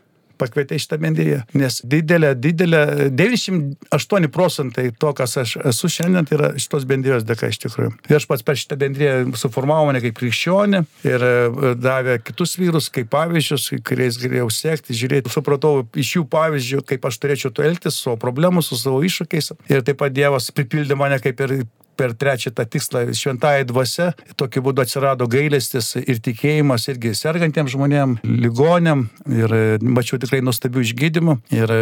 pakvietė 0.40 0.78
šitą 0.80 0.98
bendriją. 1.02 1.42
Nes 1.58 1.80
didelė, 1.84 2.32
didelė, 2.38 2.82
98 3.16 4.30
procentai 4.32 4.88
to, 4.96 5.12
kas 5.16 5.36
aš 5.42 5.56
esu 5.72 5.90
šiandien, 5.92 6.28
tai 6.28 6.38
yra 6.38 6.52
šitos 6.60 6.86
bendrijos 6.88 7.26
dėka 7.28 7.50
iš 7.52 7.60
tikrųjų. 7.66 7.94
Ir 8.10 8.18
aš 8.18 8.28
pats 8.30 8.46
per 8.46 8.58
šitą 8.60 8.78
bendriją 8.80 9.14
suformavau 9.40 9.88
mane 9.90 10.02
kaip 10.04 10.16
krikščionį 10.18 10.82
ir 11.08 11.26
e, 11.26 11.74
davė 11.80 12.18
kitus 12.24 12.56
vyrus 12.60 12.90
kaip 12.92 13.10
pavyzdžius, 13.12 13.70
kuriais 13.86 14.18
galėjau 14.20 14.48
sekti, 14.54 14.96
žiūrėti. 14.96 15.32
Supratau 15.32 15.84
iš 15.98 16.16
jų 16.18 16.24
pavyzdžių, 16.30 16.84
kaip 16.92 17.06
aš 17.10 17.20
turėčiau 17.22 17.52
to 17.54 17.66
elgtis, 17.66 18.00
su 18.00 18.16
problemų, 18.20 18.64
su 18.64 18.78
savo 18.80 19.02
iššūkiais. 19.06 19.52
Ir 19.70 19.84
taip 19.86 20.00
pat 20.02 20.14
Dievas 20.16 20.50
pripildė 20.54 20.98
mane 20.98 21.20
kaip 21.22 21.40
ir 21.46 21.60
per 22.00 22.14
trečią 22.16 22.50
tą 22.56 22.64
tikslą 22.64 23.04
šventąją 23.14 23.66
dvasę. 23.68 24.06
Tokiu 24.40 24.62
būdu 24.64 24.84
atsirado 24.84 25.28
gailestis 25.30 25.92
ir 26.00 26.20
tikėjimas 26.24 26.88
irgi 26.92 27.12
sergantiems 27.18 27.74
žmonėms, 27.74 28.24
ligonėm 28.24 29.04
ir 29.28 29.54
e, 29.56 29.62
mačiau 29.84 30.20
tikrai 30.22 30.40
nuostabių 30.46 30.84
išgydymų. 30.86 31.36
Ir 31.56 31.74
e, 31.76 31.80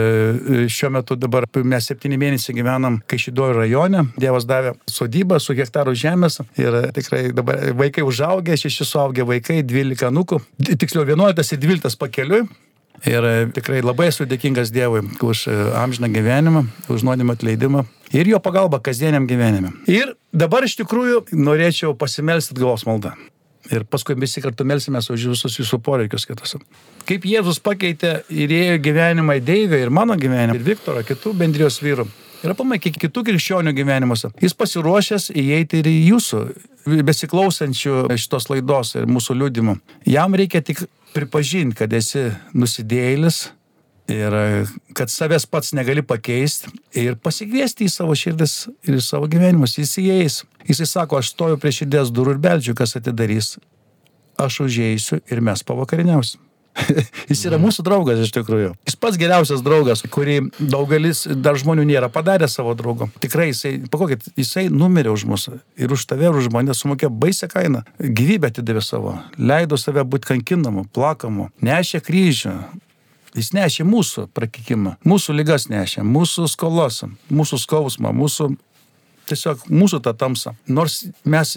šiuo 0.73 0.91
metu 0.99 1.19
dabar 1.19 1.47
mes 1.63 1.91
septyni 1.91 2.19
mėnesiai 2.21 2.57
gyvenam 2.59 2.99
Kaišidojų 3.09 3.59
rajone. 3.61 4.07
Dievas 4.19 4.49
davė 4.49 4.75
sodybą 4.91 5.39
su 5.43 5.55
hektaru 5.59 5.95
žemės 5.99 6.41
ir 6.59 6.81
tikrai 6.97 7.29
dabar 7.37 7.69
vaikai 7.79 8.07
užaugę, 8.07 8.59
šeši 8.59 8.89
suaugę 8.89 9.29
vaikai, 9.29 9.63
dvylika 9.67 10.11
nukų, 10.15 10.43
tiksliau 10.75 11.07
vienuoliktas 11.09 11.55
ir 11.55 11.63
dvyliktas 11.63 11.99
pakeliui. 12.01 12.47
Ir 13.07 13.25
tikrai 13.55 13.79
labai 13.85 14.09
esu 14.11 14.27
dėkingas 14.27 14.73
Dievui 14.75 15.05
už 15.23 15.45
amžiną 15.79 16.11
gyvenimą, 16.11 16.65
už 16.91 17.07
nuodėmę 17.07 17.37
atleidimą 17.39 17.85
ir 18.13 18.29
jo 18.29 18.41
pagalbą 18.43 18.81
kasdieniam 18.83 19.27
gyvenime. 19.29 19.73
Ir 19.87 20.17
dabar 20.33 20.67
iš 20.67 20.79
tikrųjų 20.81 21.29
norėčiau 21.37 21.95
pasimelsti 21.99 22.57
atgalos 22.57 22.87
maldą. 22.89 23.15
Ir 23.69 23.85
paskui 23.85 24.17
visi 24.17 24.41
kartu 24.41 24.65
melsimės 24.65 25.11
už 25.13 25.27
visus 25.35 25.59
jūsų 25.61 25.81
poreikius 25.85 26.25
kitus. 26.29 26.57
Kaip 27.09 27.27
Jėzus 27.29 27.59
pakeitė 27.61 28.23
ir 28.33 28.53
ėjo 28.55 28.79
gyvenimą 28.87 29.37
į 29.41 29.45
Deivę 29.45 29.83
ir 29.83 29.93
mano 29.93 30.17
gyvenimą, 30.17 30.57
ir 30.57 30.65
Viktoro, 30.65 31.03
kitų 31.05 31.35
bendrijos 31.37 31.83
vyrų. 31.85 32.07
Ir 32.47 32.55
apamai 32.55 32.79
kitų 32.79 33.25
krikščionių 33.27 33.73
gyvenimuose. 33.75 34.31
Jis 34.41 34.55
pasiruošęs 34.57 35.33
įeiti 35.35 35.83
ir 35.83 35.89
į 35.91 35.97
jūsų 36.15 36.43
besiklausančių 37.05 37.97
šitos 38.15 38.47
laidos 38.53 38.95
ir 38.97 39.09
mūsų 39.11 39.37
liūdimų. 39.41 39.75
Jam 40.09 40.39
reikia 40.39 40.63
tik 40.65 40.85
pripažinti, 41.15 41.77
kad 41.79 41.93
esi 41.97 42.29
nusidėjėlis 42.57 43.49
ir 44.09 44.35
kad 44.97 45.13
savęs 45.13 45.45
pats 45.51 45.75
negali 45.77 46.03
pakeisti 46.03 46.73
ir 46.97 47.19
pasikviesti 47.21 47.85
į 47.85 47.93
savo 47.93 48.17
širdis 48.17 48.63
ir 48.89 48.97
į 48.97 49.05
savo 49.05 49.29
gyvenimus. 49.31 49.77
Jis 49.79 49.99
įeis. 50.01 50.43
Jisai 50.69 50.89
sako, 50.89 51.21
aš 51.21 51.35
stoju 51.35 51.61
prie 51.61 51.73
širdies 51.75 52.13
durų 52.15 52.37
ir 52.37 52.43
beldžiu, 52.45 52.77
kas 52.79 52.97
atidarys. 52.97 53.57
Aš 54.39 54.63
užėsiu 54.69 55.21
ir 55.29 55.43
mes 55.45 55.65
pavakariniausim. 55.67 56.48
Jis 57.31 57.45
yra 57.49 57.59
mūsų 57.61 57.85
draugas 57.87 58.23
iš 58.23 58.33
tikrųjų. 58.37 58.73
Jis 58.89 58.97
pats 59.01 59.19
geriausias 59.21 59.63
draugas, 59.65 60.03
kurį 60.13 60.39
daugelis 60.59 61.25
dar 61.43 61.59
žmonių 61.61 61.87
nėra 61.89 62.11
padarę 62.13 62.49
savo 62.51 62.75
draugu. 62.79 63.11
Tikrai 63.23 63.51
jisai, 63.51 63.75
pakokit, 63.91 64.29
jisai 64.39 64.69
numirė 64.73 65.13
už 65.15 65.27
mus 65.29 65.49
ir 65.51 65.95
už 65.95 66.07
tave, 66.11 66.29
ir 66.29 66.41
už 66.41 66.51
mane 66.55 66.77
sumokė 66.77 67.11
baisę 67.11 67.51
kainą. 67.51 67.85
Gyvybę 67.99 68.53
atidavė 68.53 68.85
savo, 68.85 69.17
leido 69.39 69.79
save 69.81 70.05
būti 70.05 70.33
kankinamu, 70.35 70.87
plakamu, 70.95 71.51
nešė 71.65 72.03
kryžių. 72.05 72.59
Jis 73.37 73.53
nešė 73.53 73.85
mūsų 73.85 74.25
prakikimą, 74.35 74.97
mūsų 75.07 75.35
lygas 75.37 75.69
nešė, 75.69 76.01
mūsų 76.07 76.47
skolos, 76.49 77.03
mūsų 77.29 77.59
skausmą, 77.61 78.11
mūsų 78.17 78.49
tiesiog 79.31 79.65
mūsų 79.71 80.01
tą 80.05 80.15
tamsą. 80.19 80.55
Nors 80.69 81.01
mes, 81.29 81.55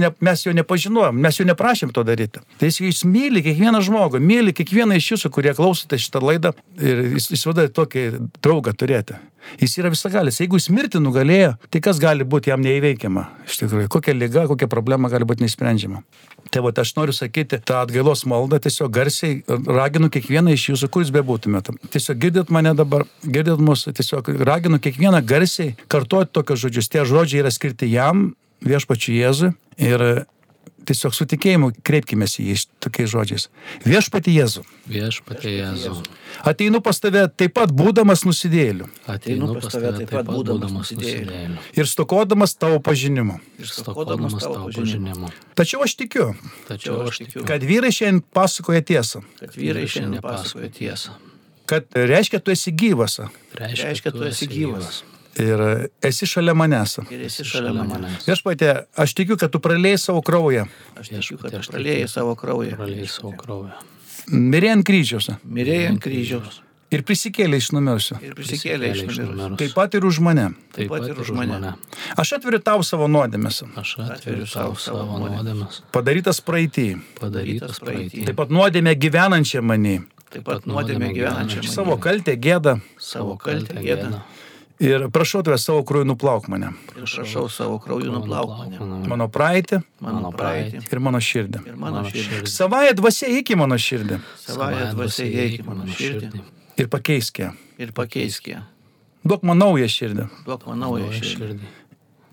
ne, 0.00 0.10
mes 0.24 0.46
jo 0.46 0.54
nepažinojom, 0.56 1.20
mes 1.26 1.40
jo 1.40 1.46
neprašėm 1.48 1.92
to 1.94 2.04
daryti. 2.06 2.42
Tai 2.60 2.70
jis, 2.70 2.80
jis 2.84 3.04
myli 3.08 3.44
kiekvieną 3.44 3.82
žmogų, 3.84 4.22
myli 4.22 4.54
kiekvieną 4.56 4.98
iš 5.00 5.14
jūsų, 5.14 5.32
kurie 5.34 5.54
klausote 5.56 6.00
šitą 6.00 6.22
laidą 6.24 6.54
ir 6.80 7.06
jis, 7.16 7.30
jis 7.34 7.46
vada 7.50 7.68
tokį 7.80 8.08
draugą 8.44 8.76
turėti. 8.76 9.20
Jis 9.60 9.76
yra 9.78 9.90
visagalis. 9.92 10.38
Jeigu 10.40 10.58
jis 10.58 10.70
mirti 10.72 11.00
nugalėjo, 11.02 11.54
tai 11.70 11.80
kas 11.84 12.00
gali 12.02 12.24
būti 12.24 12.50
jam 12.50 12.62
neįveikiama? 12.64 13.26
Iš 13.48 13.60
tikrųjų, 13.60 13.90
kokia 13.92 14.14
lyga, 14.16 14.46
kokia 14.50 14.68
problema 14.72 15.10
gali 15.12 15.26
būti 15.28 15.44
neįsprendžiama. 15.44 16.00
Tai 16.52 16.62
va, 16.64 16.72
aš 16.80 16.94
noriu 16.96 17.14
sakyti, 17.16 17.58
tą 17.66 17.80
atgailos 17.82 18.24
maldą 18.30 18.60
tiesiog 18.62 18.92
garsiai 18.94 19.42
raginu 19.48 20.10
kiekvieną 20.12 20.54
iš 20.54 20.68
jūsų, 20.70 20.90
kuris 20.94 21.12
bebūtumėte. 21.14 21.74
Tiesiog 21.92 22.20
girdit 22.20 22.52
mane 22.54 22.74
dabar, 22.78 23.06
girdit 23.24 23.60
mus, 23.64 23.86
tiesiog 23.88 24.30
raginu 24.46 24.78
kiekvieną 24.82 25.22
garsiai 25.26 25.74
kartuoti 25.92 26.32
tokius 26.36 26.64
žodžius. 26.64 26.90
Tie 26.92 27.02
žodžiai 27.02 27.13
yra 27.44 27.52
skirti 27.54 27.90
jam, 27.92 28.32
viešpačiu 28.64 29.14
Jėzui. 29.14 29.54
Ir 29.82 30.26
tiesiog 30.88 31.14
su 31.16 31.26
tikėjimu 31.28 31.70
kreipkime 31.86 32.26
į 32.28 32.46
jį 32.50 32.56
tokiais 32.82 33.10
žodžiais. 33.12 33.46
Viešpati 33.86 34.34
Jėzu. 34.34 34.64
Viešpati 34.90 35.52
Jėzu. 35.52 35.94
Ateinu 36.46 36.80
pas 36.84 37.00
tave 37.00 37.24
taip 37.32 37.54
pat 37.56 37.72
būdamas 37.74 38.24
nusidėliu. 38.28 38.88
Ateinu 39.10 39.54
pas 39.56 39.72
tave 39.72 39.94
taip 40.00 40.12
pat 40.12 40.28
būdamas 40.28 40.74
nusidėliu. 40.76 41.58
Ir 41.78 41.90
stokodamas 41.90 42.56
tavo 42.58 42.80
pažinimo. 42.84 43.38
Ir 43.60 43.70
stokodamas 43.70 44.36
tavo 44.42 44.68
pažinimo. 44.68 45.32
Tačiau 45.58 45.84
aš 45.86 45.96
tikiu, 46.00 46.32
Tačiau 46.68 47.00
aš 47.08 47.22
tikiu, 47.24 47.46
kad 47.48 47.64
vyrai 47.64 47.92
šiandien 47.94 48.24
pasakoja 48.34 48.84
tiesą. 48.84 49.24
Kad 49.40 49.56
vyrai 49.58 49.88
šiandien 49.90 50.24
pasakoja 50.24 50.70
tiesą. 50.74 51.16
Kad 51.70 51.88
reiškia, 51.96 52.42
tu 52.44 52.52
esi 52.52 52.74
gyvas. 52.76 53.22
Reiškia, 53.56 54.12
tu 54.12 54.26
esi 54.28 54.50
gyvas. 54.50 55.00
Ir 55.40 55.60
esi 56.04 56.26
šalia 56.30 56.54
manęs. 56.54 56.98
Ir 57.10 57.24
esi 57.26 57.44
šalia 57.48 57.72
manęs. 57.84 58.26
Viešpatė, 58.28 58.72
aš 59.02 59.14
tikiu, 59.18 59.36
kad 59.40 59.50
tu 59.54 59.58
pralėjai 59.64 59.98
savo 59.98 60.22
kraują. 60.22 60.66
Aš 61.00 61.10
tikiu, 61.10 61.38
kad 61.40 61.50
Viešpatie, 61.50 61.62
aš 61.62 61.70
pralėjai 61.74 62.10
savo 62.12 62.36
kraują. 62.38 62.76
Pralėjai 62.78 63.08
savo 63.10 63.32
kraują. 63.40 63.72
Mirė 64.30 64.70
ant 64.76 64.86
kryžiaus. 64.86 65.32
Mirėjai 65.44 65.88
ant 65.90 66.00
kryžiaus. 66.04 66.60
Ir 66.94 67.02
prisikėlė 67.02 67.58
iš 67.58 67.72
numirusių. 67.74 68.16
Ir 68.22 68.34
prisikėlė 68.38 68.90
iš 68.94 69.00
numirusių. 69.08 69.56
Taip 69.58 69.72
pat 69.74 69.94
ir 69.98 70.04
už 70.06 70.20
mane. 70.22 70.44
Taip 70.76 70.92
pat 70.92 71.08
ir 71.10 71.18
už 71.18 71.32
mane. 71.34 71.72
Aš 72.22 72.34
atveriu 72.36 72.60
tau 72.62 72.84
savo 72.86 73.08
nuodėmės. 73.10 73.64
Aš 73.80 73.96
atveriu 74.04 74.46
savo 74.46 74.76
savo 74.78 75.18
nuodėmes, 75.18 75.80
Padarytas 75.96 76.38
praeitį. 76.46 76.86
padarytas 77.18 77.80
praeitį. 77.82 78.28
Taip 78.30 78.38
pat 78.38 78.54
nuodėmė 78.54 78.94
gyvenančią 79.02 79.64
manį. 79.66 79.96
Taip 80.30 80.46
pat 80.46 80.64
nuodėmė 80.70 81.10
gyvenančią 81.16 81.64
Savo 81.66 81.96
kaltę, 81.98 82.36
gėdą. 82.38 82.78
savo 82.98 83.36
kaltę 83.42 83.82
gėdą. 83.82 84.22
Ir 84.82 85.06
prašau 85.14 85.44
tavęs 85.46 85.62
savo 85.68 85.84
krūjų 85.86 86.08
nuplauk 86.10 86.48
mane. 86.50 86.72
Ir 86.98 87.04
prašau 87.06 87.46
savo 87.52 87.76
krauju 87.78 88.10
nuplauk 88.10 88.50
mane. 88.58 89.06
Mano 89.08 89.28
praeitį 89.30 89.78
Mano 90.02 90.32
praeitį. 90.34 90.80
ir 90.90 90.98
mano 91.00 91.20
širdį. 91.22 91.60
Ir 91.70 91.76
mano 91.78 92.02
širdį. 92.10 92.40
Savąją 92.50 92.94
dvasia 92.98 93.30
iki 93.38 93.54
mano 93.56 93.78
širdį. 93.78 94.18
Savąją 94.42 94.90
dvasią 94.96 95.28
įeik 95.30 95.60
į 95.60 95.66
mano 95.68 95.86
širdį. 95.86 96.42
Ir 96.82 96.88
pakeisk 96.90 97.38
ją. 97.38 97.52
Ir 97.78 97.92
pakeisk 97.94 98.48
ją. 98.50 98.64
Duok 99.24 99.46
man 99.46 99.58
naują 99.62 99.86
širdį. 99.88 100.26
Duok 100.44 100.66
man 100.66 100.82
Naują 100.82 101.12
širdį. 101.22 101.70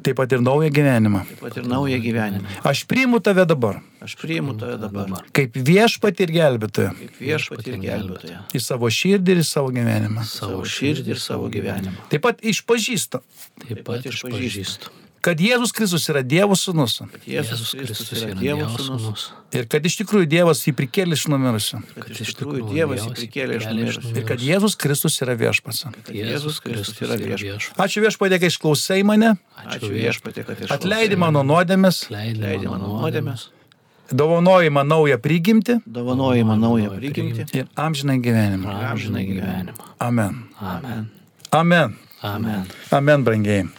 Taip 0.02 0.18
pat 0.18 0.34
ir 0.34 0.42
naują 0.42 0.70
gyvenimą. 0.74 1.24
Taip 1.30 1.42
pat 1.44 1.58
ir 1.62 1.68
naują 1.70 2.00
gyvenimą. 2.02 2.56
Aš 2.64 2.84
priimu 2.90 3.20
tave 3.22 3.46
dabar. 3.46 3.82
Aš 4.02 4.16
priimu 4.18 4.56
tave 4.58 4.80
dabar. 4.82 5.28
Kaip 5.36 5.58
viešpat 5.70 6.24
ir 6.26 6.34
gelbėtoją. 6.34 6.94
Kaip 6.98 7.20
viešpatį 7.22 7.74
ir 7.76 7.78
gelbėtoją. 7.86 8.40
Į 8.58 8.64
savo 8.66 8.90
širdį 8.90 9.36
ir 9.36 9.44
į 9.44 9.46
savo 9.46 9.70
gyvenimą. 9.76 10.26
Savo 10.26 10.64
širdį 10.66 11.14
ir 11.14 11.22
savo 11.22 11.52
gyvenimą. 11.54 12.10
Taip 12.10 12.26
pat 12.26 12.42
išpažįstu, 12.42 13.22
Taip 13.68 13.86
pat 13.86 14.10
išpažįstu. 14.10 14.90
Kad 15.22 15.40
Jėzus 15.42 15.72
Kristus 15.76 16.08
yra 16.12 16.22
Dievo 16.26 16.56
sūnus. 16.58 17.00
Jėzus 17.30 17.72
Kristus 17.78 18.12
yra 18.18 18.34
Dievo 18.40 18.66
sūnus. 18.76 19.28
Ir 19.56 19.66
kad 19.72 19.86
iš 19.86 19.98
tikrųjų 20.02 20.28
Dievas 20.32 20.62
jį 20.66 20.74
prikėlė 20.80 21.18
iš 21.18 21.26
numirusių. 21.32 21.80
Kad 21.98 22.20
iš 22.24 22.34
tikrųjų 22.40 22.68
Dievas 22.72 23.06
jį 23.06 23.14
prikėlė 23.20 23.58
iš 23.60 23.66
numirusių. 23.72 24.14
Ir 24.18 24.28
kad 24.30 24.44
Jėzus 24.46 24.78
Kristus 24.80 25.18
yra 25.26 25.36
viešpats. 25.40 25.84
Kad 26.08 26.12
Jėzus 26.16 26.60
Kristus 26.64 27.02
yra 27.04 27.18
viešpatį. 27.22 27.80
Ačiū 27.86 28.04
viešpatė, 28.06 28.40
kai 28.42 28.52
išklausai 28.54 29.02
mane, 29.08 29.34
Ačiū 29.66 29.92
viešpatį, 29.92 30.46
kad 30.48 30.62
išklausai 30.64 30.78
atleidi 30.80 31.20
mano 31.20 31.44
nuodėmės, 31.48 32.06
Leidai 32.14 32.58
mano 32.66 33.00
nuodėmės. 33.02 33.50
dovanoji 34.12 34.70
man 34.76 34.88
naują 34.92 35.18
prigimtį 35.24 35.82
Dovanoji 35.88 36.44
man 36.44 36.60
naują 36.60 36.90
prigimtį. 36.98 37.46
ir 37.56 37.68
amžinai 37.80 38.18
gyvenimą. 38.24 38.74
Amžinai 38.92 39.26
gyvenimą. 39.28 39.92
Amen. 40.00 40.44
Amen. 40.60 41.06
Amen. 41.52 41.96
Amen. 42.24 42.66
Amen, 42.92 43.24
brangiai. 43.24 43.70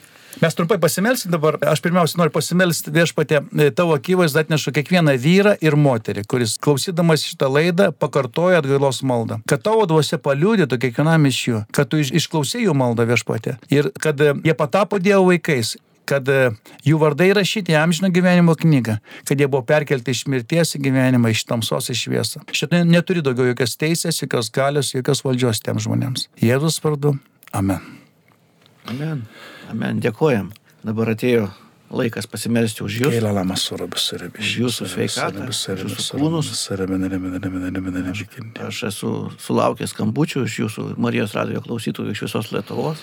Mes 0.43 0.55
trumpai 0.59 0.79
pasimelsim 0.83 1.31
dabar. 1.31 1.55
Aš 1.71 1.79
pirmiausia 1.85 2.19
noriu 2.19 2.33
pasimelsti 2.35 2.91
viešpatė 2.95 3.39
tavo 3.79 3.95
akivaizdą 3.95 4.43
atnešu 4.43 4.73
kiekvieną 4.75 5.15
vyrą 5.23 5.53
ir 5.63 5.77
moterį, 5.79 6.25
kuris 6.27 6.57
klausydamas 6.63 7.23
šitą 7.29 7.47
laidą 7.53 7.93
pakartoja 7.95 8.59
atgailos 8.59 9.05
maldą. 9.07 9.39
Kad 9.47 9.63
tavo 9.63 9.87
dvasia 9.87 10.19
paliūdėtų 10.19 10.81
kiekvienam 10.83 11.31
iš 11.31 11.39
jų, 11.47 11.63
kad 11.71 11.93
tu 11.93 12.03
iš- 12.03 12.11
išklausai 12.19 12.65
jų 12.67 12.75
maldą 12.75 13.07
viešpatė. 13.07 13.55
Ir 13.71 13.93
kad 14.03 14.19
e, 14.21 14.35
jie 14.43 14.57
patapo 14.59 14.99
Dievo 14.99 15.29
vaikais 15.31 15.77
kad 16.11 16.27
e, 16.29 16.51
jų 16.83 16.99
vardai 16.99 17.31
rašyti 17.39 17.73
į 17.73 17.79
amžino 17.79 18.11
gyvenimo 18.11 18.57
knygą, 18.59 18.99
kad 19.29 19.39
jie 19.39 19.47
buvo 19.47 19.63
perkelti 19.63 20.11
iš 20.11 20.25
mirties 20.27 20.75
į 20.75 20.83
gyvenimą, 20.89 21.31
iš 21.31 21.45
tamsos 21.47 21.93
į 21.95 21.99
šviesą. 22.03 22.43
Šitą 22.51 22.83
neturi 22.83 23.23
daugiau 23.23 23.53
jokios 23.53 23.79
teisės, 23.79 24.19
jokios 24.25 24.51
galios, 24.51 24.91
jokios 24.97 25.23
valdžios 25.23 25.63
tiem 25.63 25.79
žmonėms. 25.79 26.27
Jėzus 26.43 26.83
vardu. 26.83 27.15
Amen. 27.55 27.81
Amen. 28.91 29.23
Amen. 29.71 30.01
Dėkojam. 30.03 30.51
Dabar 30.83 31.13
atėjo 31.15 31.51
laikas 31.93 32.27
pasimelsti 32.27 32.83
už 32.83 32.95
jūs. 33.03 33.15
Už 34.41 34.53
jūsų 34.63 34.87
sveikatą, 34.89 35.45
už 35.53 35.59
jūsų 35.85 36.17
kūnus. 36.17 36.49
Aš 38.67 38.79
esu 38.89 39.11
sulaukęs 39.45 39.93
skambučių 39.93 40.45
iš 40.49 40.55
jūsų 40.63 40.87
Marijos 40.97 41.37
radijo 41.37 41.61
klausytojų 41.67 42.15
iš 42.17 42.25
visos 42.27 42.49
Lietuvos. 42.55 43.03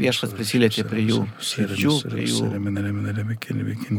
Viešpats 0.00 0.32
prisilietė 0.38 0.86
prie 0.88 1.04
jų 1.10 1.20
širdžių, 1.52 1.94
prie 2.08 2.24
jų 2.30 2.40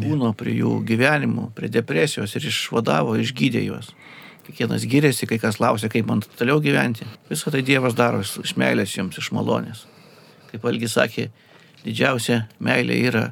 kūno, 0.02 0.34
prie 0.42 0.58
jų 0.58 0.74
gyvenimų, 0.90 1.52
prie 1.54 1.70
depresijos 1.70 2.34
ir 2.36 2.50
išvadavo, 2.50 3.16
išgydė 3.22 3.62
juos. 3.68 3.94
Kiekvienas 4.44 4.84
gyrėsi, 4.90 5.24
kai 5.30 5.38
kas 5.40 5.56
klausė, 5.62 5.88
kaip 5.88 6.10
man 6.10 6.20
toliau 6.36 6.60
gyventi. 6.60 7.06
Visą 7.30 7.54
tai 7.54 7.62
Dievas 7.64 7.94
daro 7.96 8.20
iš 8.26 8.42
iš 8.44 8.58
meilės 8.60 8.98
jums, 8.98 9.16
iš 9.22 9.30
malonės. 9.32 9.86
Kaip 10.50 10.66
Algis 10.68 10.98
sakė, 10.98 11.30
didžiausia 11.86 12.44
meilė 12.64 13.00
yra 13.10 13.24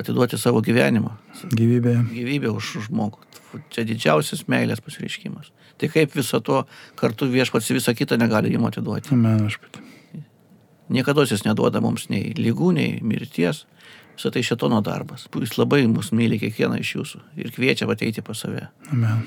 atiduoti 0.00 0.38
savo 0.40 0.62
gyvenimą, 0.64 1.12
Gyvybė. 1.52 1.94
gyvybę 2.14 2.52
už 2.54 2.76
žmogų. 2.88 3.18
Čia 3.74 3.82
didžiausias 3.84 4.44
meilės 4.48 4.80
pasireiškimas. 4.80 5.50
Tai 5.80 5.88
kaip 5.90 6.12
viso 6.14 6.38
to 6.44 6.62
kartu 6.96 7.26
viešpats 7.32 7.72
visą 7.74 7.94
kitą 7.98 8.16
negali 8.20 8.52
jums 8.52 8.70
atiduoti. 8.70 9.10
Amen, 9.16 9.46
aš 9.48 9.58
pat. 9.58 9.80
Niekada 10.90 11.22
jis 11.26 11.44
neduoda 11.46 11.80
mums 11.82 12.08
nei 12.10 12.32
lygų, 12.34 12.72
nei 12.76 12.98
mirties. 13.02 13.64
Visą 14.16 14.30
tai 14.34 14.42
šetono 14.46 14.80
darbas. 14.84 15.26
Jis 15.34 15.56
labai 15.58 15.84
mus 15.90 16.10
myli 16.12 16.38
kiekvieną 16.42 16.80
iš 16.82 16.94
jūsų 16.96 17.20
ir 17.42 17.52
kviečia 17.54 17.88
ateiti 17.90 18.22
pas 18.22 18.38
save. 18.38 18.68
Amen. 18.92 19.22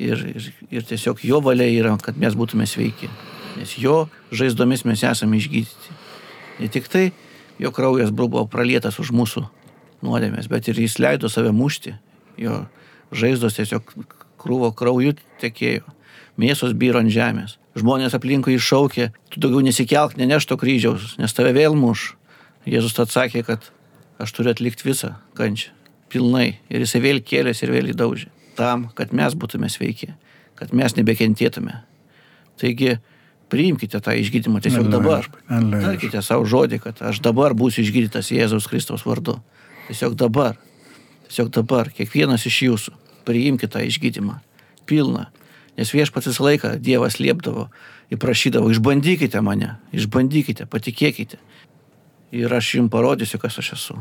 Ir, 0.00 0.20
ir, 0.32 0.50
ir 0.70 0.84
tiesiog 0.88 1.20
jo 1.26 1.40
valia 1.44 1.68
yra, 1.68 1.96
kad 2.00 2.16
mes 2.16 2.36
būtume 2.38 2.64
sveiki. 2.68 3.10
Nes 3.58 3.74
jo 3.80 4.06
žaizdomis 4.32 4.86
mes 4.88 5.02
esame 5.04 5.36
išgydyti. 5.40 5.96
Ne 6.60 6.68
tik 6.72 6.88
tai 6.92 7.10
jo 7.60 7.72
kraujas 7.76 8.12
buvo 8.16 8.46
pralietas 8.48 8.98
už 9.02 9.12
mūsų 9.12 9.44
nuodėmės, 10.04 10.48
bet 10.48 10.68
ir 10.70 10.80
jis 10.80 10.98
leido 11.02 11.28
save 11.28 11.52
mušti. 11.52 11.94
Jo 12.40 12.64
žaizdos 13.12 13.58
tiesiog 13.58 13.90
krūvo 14.40 14.72
krauju 14.76 15.16
tekėjo. 15.42 15.84
Mėsos 16.40 16.72
byro 16.78 17.02
ant 17.02 17.12
žemės. 17.12 17.58
Žmonės 17.76 18.16
aplinkui 18.16 18.56
iššaukė, 18.56 19.10
tu 19.30 19.42
daugiau 19.42 19.62
nesikelk, 19.62 20.16
neneš 20.18 20.48
to 20.48 20.56
kryžiaus, 20.58 21.14
nes 21.20 21.36
tave 21.36 21.52
vėl 21.54 21.76
muš. 21.78 22.14
Jėzus 22.66 22.96
atsakė, 23.00 23.44
kad 23.46 23.68
aš 24.20 24.32
turiu 24.36 24.54
atlikti 24.54 24.88
visą 24.88 25.14
kančią. 25.38 25.74
Pilnai. 26.10 26.58
Ir 26.72 26.82
jisai 26.82 27.02
vėl 27.04 27.20
kėlėsi 27.22 27.66
ir 27.66 27.74
vėl 27.76 27.92
įdaužė. 27.92 28.30
Tam, 28.58 28.88
kad 28.98 29.14
mes 29.16 29.36
būtume 29.38 29.70
sveiki. 29.70 30.10
Kad 30.58 30.74
mes 30.76 30.96
nebekentėtume. 30.96 31.76
Taigi, 32.60 32.96
priimkite 33.50 34.00
tą 34.00 34.14
išgydymą 34.16 34.62
tiesiog 34.64 34.86
Alleluja, 34.86 35.00
dabar. 35.00 35.28
alleluja. 35.48 35.82
Tarkite 35.88 36.22
savo 36.24 36.46
žodį, 36.48 36.80
kad 36.86 37.02
aš 37.10 37.20
dabar 37.24 37.54
būsiu 37.58 37.84
išgydytas 37.84 38.30
Jėzaus 38.34 38.68
Kristaus 38.70 39.04
vardu. 39.06 39.40
Tiesiog 39.88 40.16
dabar. 40.18 40.56
Tiesiog 41.28 41.52
dabar. 41.54 41.90
Kiekvienas 41.94 42.46
iš 42.46 42.62
jūsų. 42.68 42.96
Priimkite 43.28 43.72
tą 43.74 43.84
išgydymą. 43.86 44.40
Pilną. 44.86 45.26
Nes 45.78 45.92
viešpats 45.94 46.28
visą 46.30 46.44
laiką 46.44 46.74
Dievas 46.82 47.18
liepdavo 47.22 47.68
ir 48.10 48.18
prašydavo, 48.18 48.70
išbandykite 48.74 49.40
mane, 49.44 49.76
išbandykite, 49.94 50.66
patikėkite. 50.70 51.38
Ir 52.34 52.52
aš 52.54 52.74
jums 52.76 52.90
parodysiu, 52.92 53.38
kas 53.42 53.58
aš 53.62 53.72
esu. 53.78 53.96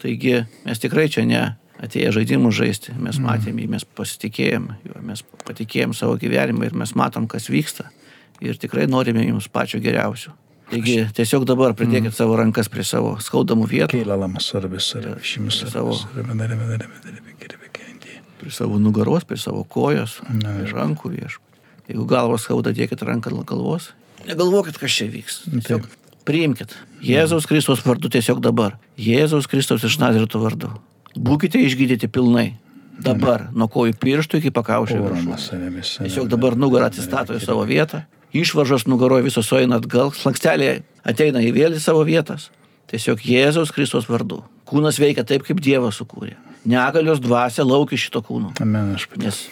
Taigi 0.00 0.44
mes 0.64 0.80
tikrai 0.80 1.08
čia 1.12 1.24
ne 1.28 1.42
atėję 1.80 2.12
žaidimų 2.16 2.52
žaisti, 2.52 2.94
mes 3.00 3.18
matėm 3.20 3.58
jį, 3.60 3.66
mes 3.72 3.84
pasitikėjom, 3.96 4.68
juo, 4.84 5.00
mes 5.04 5.24
patikėjom 5.46 5.96
savo 5.96 6.18
gyvenimą 6.20 6.68
ir 6.68 6.76
mes 6.76 6.92
matom, 6.96 7.28
kas 7.28 7.48
vyksta. 7.52 7.88
Ir 8.40 8.56
tikrai 8.60 8.86
norime 8.88 9.26
jums 9.26 9.48
pačio 9.52 9.80
geriausio. 9.82 10.32
Taigi 10.70 11.02
tiesiog 11.16 11.44
dabar 11.48 11.74
pridėkit 11.74 12.14
savo 12.14 12.36
rankas 12.38 12.70
prie 12.70 12.84
savo 12.86 13.16
skaudamų 13.20 13.66
vietų, 13.70 14.04
prie 18.40 18.52
savo 18.54 18.78
nugaros, 18.80 19.26
prie 19.28 19.36
savo 19.36 19.64
kojos, 19.68 20.20
prie 20.30 20.70
rankų 20.70 21.10
viešų. 21.16 21.42
Jeigu 21.90 22.06
galvos 22.08 22.46
skauda, 22.46 22.72
dėkit 22.72 23.02
ranką 23.02 23.32
ant 23.34 23.48
galvos. 23.50 23.90
Negalvokit, 24.28 24.78
kas 24.78 24.94
čia 24.94 25.08
vyks. 25.10 25.42
Tiesiog 25.50 25.88
priimkit. 26.28 26.76
Jėzaus 27.02 27.48
Kristaus 27.50 27.82
vardu 27.84 28.10
tiesiog 28.12 28.40
dabar. 28.44 28.76
Jėzaus 29.00 29.48
Kristaus 29.50 29.84
iš 29.88 29.98
Nazirito 29.98 30.38
vardu. 30.42 30.70
Būkite 31.18 31.58
išgydyti 31.66 32.08
pilnai. 32.12 32.52
Dabar, 33.00 33.48
nuo 33.56 33.66
kojų 33.72 33.96
pirštų 33.96 34.38
iki 34.42 34.52
pakaušio 34.52 35.00
viršūnės. 35.00 35.48
Tiesiog 36.04 36.28
dabar 36.30 36.56
nugarą 36.60 36.90
atsistato 36.90 37.34
į 37.34 37.40
savo 37.42 37.64
vietą. 37.68 38.04
Išvaržos 38.36 38.86
nugaroje 38.86 39.26
visos 39.26 39.48
sueina 39.48 39.80
atgal, 39.80 40.12
slanksteliai 40.14 40.82
ateina 41.06 41.42
į 41.42 41.50
vėl 41.56 41.74
į 41.74 41.82
savo 41.82 42.04
vietas. 42.06 42.48
Tiesiog 42.90 43.22
Jėzaus 43.26 43.72
Kristos 43.74 44.06
vardu. 44.10 44.42
Kūnas 44.70 45.00
veikia 45.02 45.24
taip, 45.26 45.42
kaip 45.46 45.62
Dievas 45.62 45.98
sukūrė. 45.98 46.36
Negalios 46.68 47.22
dvasia 47.22 47.64
laukia 47.66 47.98
šito 47.98 48.22
kūno. 48.26 48.52
Amen, 48.62 48.94
aš 48.94 49.08
pat. 49.10 49.22
Nes 49.22 49.44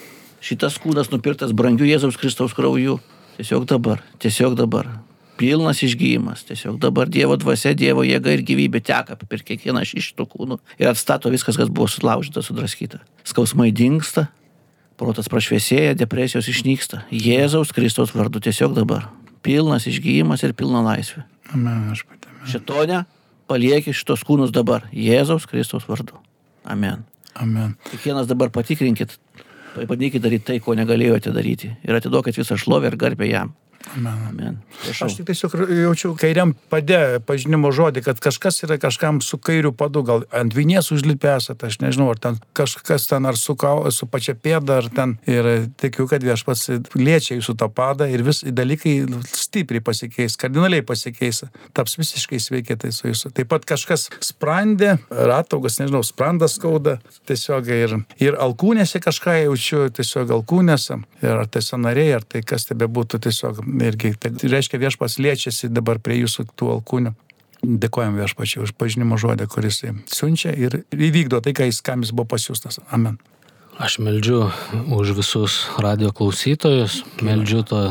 šitas 0.44 0.78
kūnas 0.82 1.10
nupirktas 1.10 1.54
brangiu 1.56 1.88
Jėzaus 1.88 2.18
Kristaus 2.20 2.54
krauju. 2.54 2.98
Tiesiog 3.38 3.66
dabar, 3.70 4.02
tiesiog 4.22 4.58
dabar. 4.58 4.90
Pilnas 5.38 5.84
išgyjimas. 5.86 6.42
Tiesiog 6.48 6.80
dabar 6.82 7.10
Dievo 7.10 7.36
dvasia, 7.38 7.74
Dievo 7.78 8.02
jėga 8.06 8.34
ir 8.34 8.42
gyvybė 8.46 8.82
teka 8.82 9.14
per 9.22 9.44
kiekvieną 9.46 9.84
iš 9.86 10.10
šitų 10.10 10.26
kūnų 10.34 10.58
ir 10.82 10.90
atstato 10.90 11.30
viskas, 11.30 11.58
kas 11.58 11.70
buvo 11.70 11.86
sulaužyta, 11.90 12.42
sudraskyta. 12.42 12.98
Skausmai 13.26 13.70
dinksta, 13.70 14.26
protas 14.98 15.30
prašviesėja, 15.30 15.96
depresijos 15.98 16.48
išnyksta. 16.50 17.04
Jėzaus 17.14 17.72
Kristaus 17.74 18.14
vardu 18.16 18.42
tiesiog 18.44 18.74
dabar. 18.76 19.08
Pilnas 19.46 19.87
išgyjimas 19.88 20.42
ir 20.44 20.56
pilna 20.58 20.82
laisvė. 20.84 21.24
Amen, 21.54 21.87
aš 21.94 22.04
pat. 22.08 22.26
Šitone 22.48 23.04
palieki 23.48 23.94
šitos 23.96 24.24
kūnus 24.26 24.52
dabar. 24.54 24.88
Jėzaus 24.92 25.46
Kristaus 25.48 25.87
vardu. 25.88 26.18
Amen. 26.68 27.06
Amen. 27.38 27.76
Kiekvienas 27.88 28.26
dabar 28.28 28.50
patikrinkit, 28.52 29.14
pabandykit 29.76 30.22
daryti 30.24 30.50
tai, 30.50 30.58
ko 30.64 30.74
negalėjote 30.76 31.32
daryti. 31.34 31.70
Ir 31.87 31.98
atiduokit 31.98 32.38
visą 32.40 32.58
šlovę 32.58 32.90
ir 32.90 32.98
garbę 33.00 33.28
jam. 33.30 33.54
Amen. 33.96 34.18
Amen. 34.29 34.59
Prašau. 34.83 35.09
Aš 35.09 35.16
tik 35.18 35.29
tiesiog 35.31 35.55
jaučiu 35.72 36.12
kairiam 36.18 36.55
padė 36.72 37.20
pažinimo 37.27 37.70
žodį, 37.74 38.03
kad 38.07 38.20
kažkas 38.22 38.62
yra 38.66 38.79
kažkam 38.81 39.20
su 39.24 39.38
kairiu 39.40 39.72
padu, 39.77 40.03
gal 40.07 40.24
ant 40.35 40.55
vinies 40.57 40.90
užlipęs, 40.94 41.51
aš 41.55 41.81
nežinau, 41.83 42.11
ar 42.12 42.20
ten 42.22 42.38
kažkas 42.59 43.09
ten 43.11 43.29
ar 43.29 43.38
su, 43.40 43.57
kau, 43.59 43.83
su 43.94 44.09
pačia 44.11 44.37
pėda, 44.37 44.81
ar 44.83 44.90
ten. 44.94 45.16
Ir 45.29 45.68
tikiu, 45.81 46.09
kad 46.11 46.24
viešpats 46.24 46.68
liečia 46.98 47.38
jūsų 47.38 47.57
tą 47.61 47.70
padą 47.72 48.09
ir 48.11 48.24
vis 48.27 48.42
dalykai 48.44 49.01
stipriai 49.48 49.82
pasikeis, 49.84 50.37
kardinaliai 50.40 50.84
pasikeis, 50.87 51.42
taps 51.76 51.96
visiškai 51.98 52.40
sveiki 52.42 52.76
tai 52.80 52.92
su 52.94 53.08
jūsų. 53.08 53.32
Taip 53.37 53.50
pat 53.52 53.66
kažkas 53.68 54.08
sprendė, 54.24 54.96
rataugas, 55.11 55.78
nežinau, 55.80 56.02
sprandas 56.06 56.58
skauda, 56.58 56.98
tiesiog 57.28 57.70
ir, 57.74 57.96
ir 58.22 58.38
alkūnėse 58.38 59.00
kažką 59.04 59.38
jaučiu, 59.44 59.87
tiesiog 59.94 60.34
alkūnėse, 60.38 61.00
ir 61.24 61.32
ar 61.34 61.48
tai 61.48 61.64
sanariai, 61.64 62.18
ar 62.18 62.26
tai 62.28 62.44
kas 62.46 62.68
tebe 62.68 62.88
būtų 62.90 63.22
tiesiog 63.28 63.62
irgi, 63.88 64.14
tai 64.20 64.34
reiškia 64.44 64.80
viešpas 64.84 65.18
liečiasi 65.22 65.72
dabar 65.72 66.02
prie 66.02 66.20
jūsų 66.22 66.50
tų 66.54 66.76
alkūnių. 66.78 67.14
Dėkojam 67.58 68.14
viešpačiai 68.14 68.62
už 68.62 68.76
pažinimo 68.78 69.16
žodį, 69.18 69.48
kuris 69.50 69.80
siunčia 70.14 70.52
ir 70.54 70.84
įvykdo 70.94 71.40
tai, 71.42 71.56
ką 71.58 71.66
jis, 71.66 71.80
kam 71.82 72.04
jis 72.06 72.14
buvo 72.14 72.28
pasiūstas. 72.37 72.78
Amen. 72.94 73.18
Aš 73.78 73.98
meldžiu 74.02 74.48
už 74.90 75.14
visus 75.14 75.64
radio 75.78 76.11
klausytojus, 76.14 77.02
meldžiu 77.22 77.62
to 77.66 77.82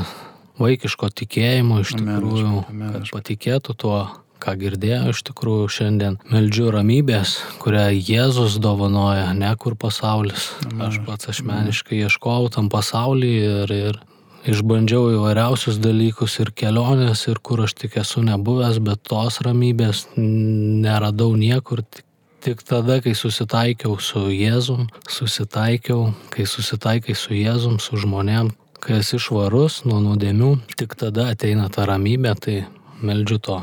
vaikiško 0.62 1.10
tikėjimo 1.22 1.82
iš 1.84 1.96
Amen, 1.98 2.08
tikrųjų, 2.17 2.63
amen, 2.70 2.96
kad 2.96 3.12
patikėtų 3.13 3.76
tuo, 3.84 4.00
ką 4.43 4.54
girdėjo 4.62 5.13
iš 5.13 5.24
tikrųjų 5.30 5.70
šiandien. 5.74 6.17
Meldžiu 6.32 6.70
ramybės, 6.76 7.38
kurią 7.62 7.88
Jėzus 7.96 8.60
dovanoja, 8.63 9.32
ne 9.38 9.54
kur 9.60 9.78
pasaulis. 9.80 10.52
Aš 10.82 11.02
pats 11.08 11.32
asmeniškai 11.34 12.04
ieškojau 12.06 12.52
tam 12.54 12.70
pasaulyje 12.74 13.54
ir, 13.65 13.76
ir 13.91 14.02
išbandžiau 14.48 15.12
įvairiausius 15.17 15.80
dalykus 15.84 16.39
ir 16.43 16.54
kelionės, 16.56 17.26
ir 17.32 17.41
kur 17.43 17.65
aš 17.65 17.78
tik 17.84 17.98
esu 18.02 18.24
nebuvęs, 18.26 18.82
bet 18.86 19.04
tos 19.10 19.41
ramybės 19.46 20.08
neradau 20.17 21.34
niekur. 21.38 21.84
Tik 21.84 22.06
Tik 22.48 22.62
tada, 22.63 23.00
kai 23.02 23.15
susitaikiau 23.17 23.98
su 24.00 24.28
Jėzum, 24.30 24.86
susitaikiau, 25.10 26.13
kai 26.32 26.46
susitaikai 26.48 27.15
su 27.17 27.34
Jėzum, 27.34 27.80
su 27.82 27.98
žmonėm, 27.98 28.52
kai 28.84 29.00
esi 29.02 29.20
švarus 29.22 29.84
nuo 29.88 30.00
nuodėmių, 30.04 30.52
tik 30.78 30.96
tada 31.00 31.32
ateina 31.34 31.68
ta 31.74 31.86
ramybė, 31.90 32.34
tai 32.40 32.58
meldžiu 33.04 33.40
to 33.44 33.60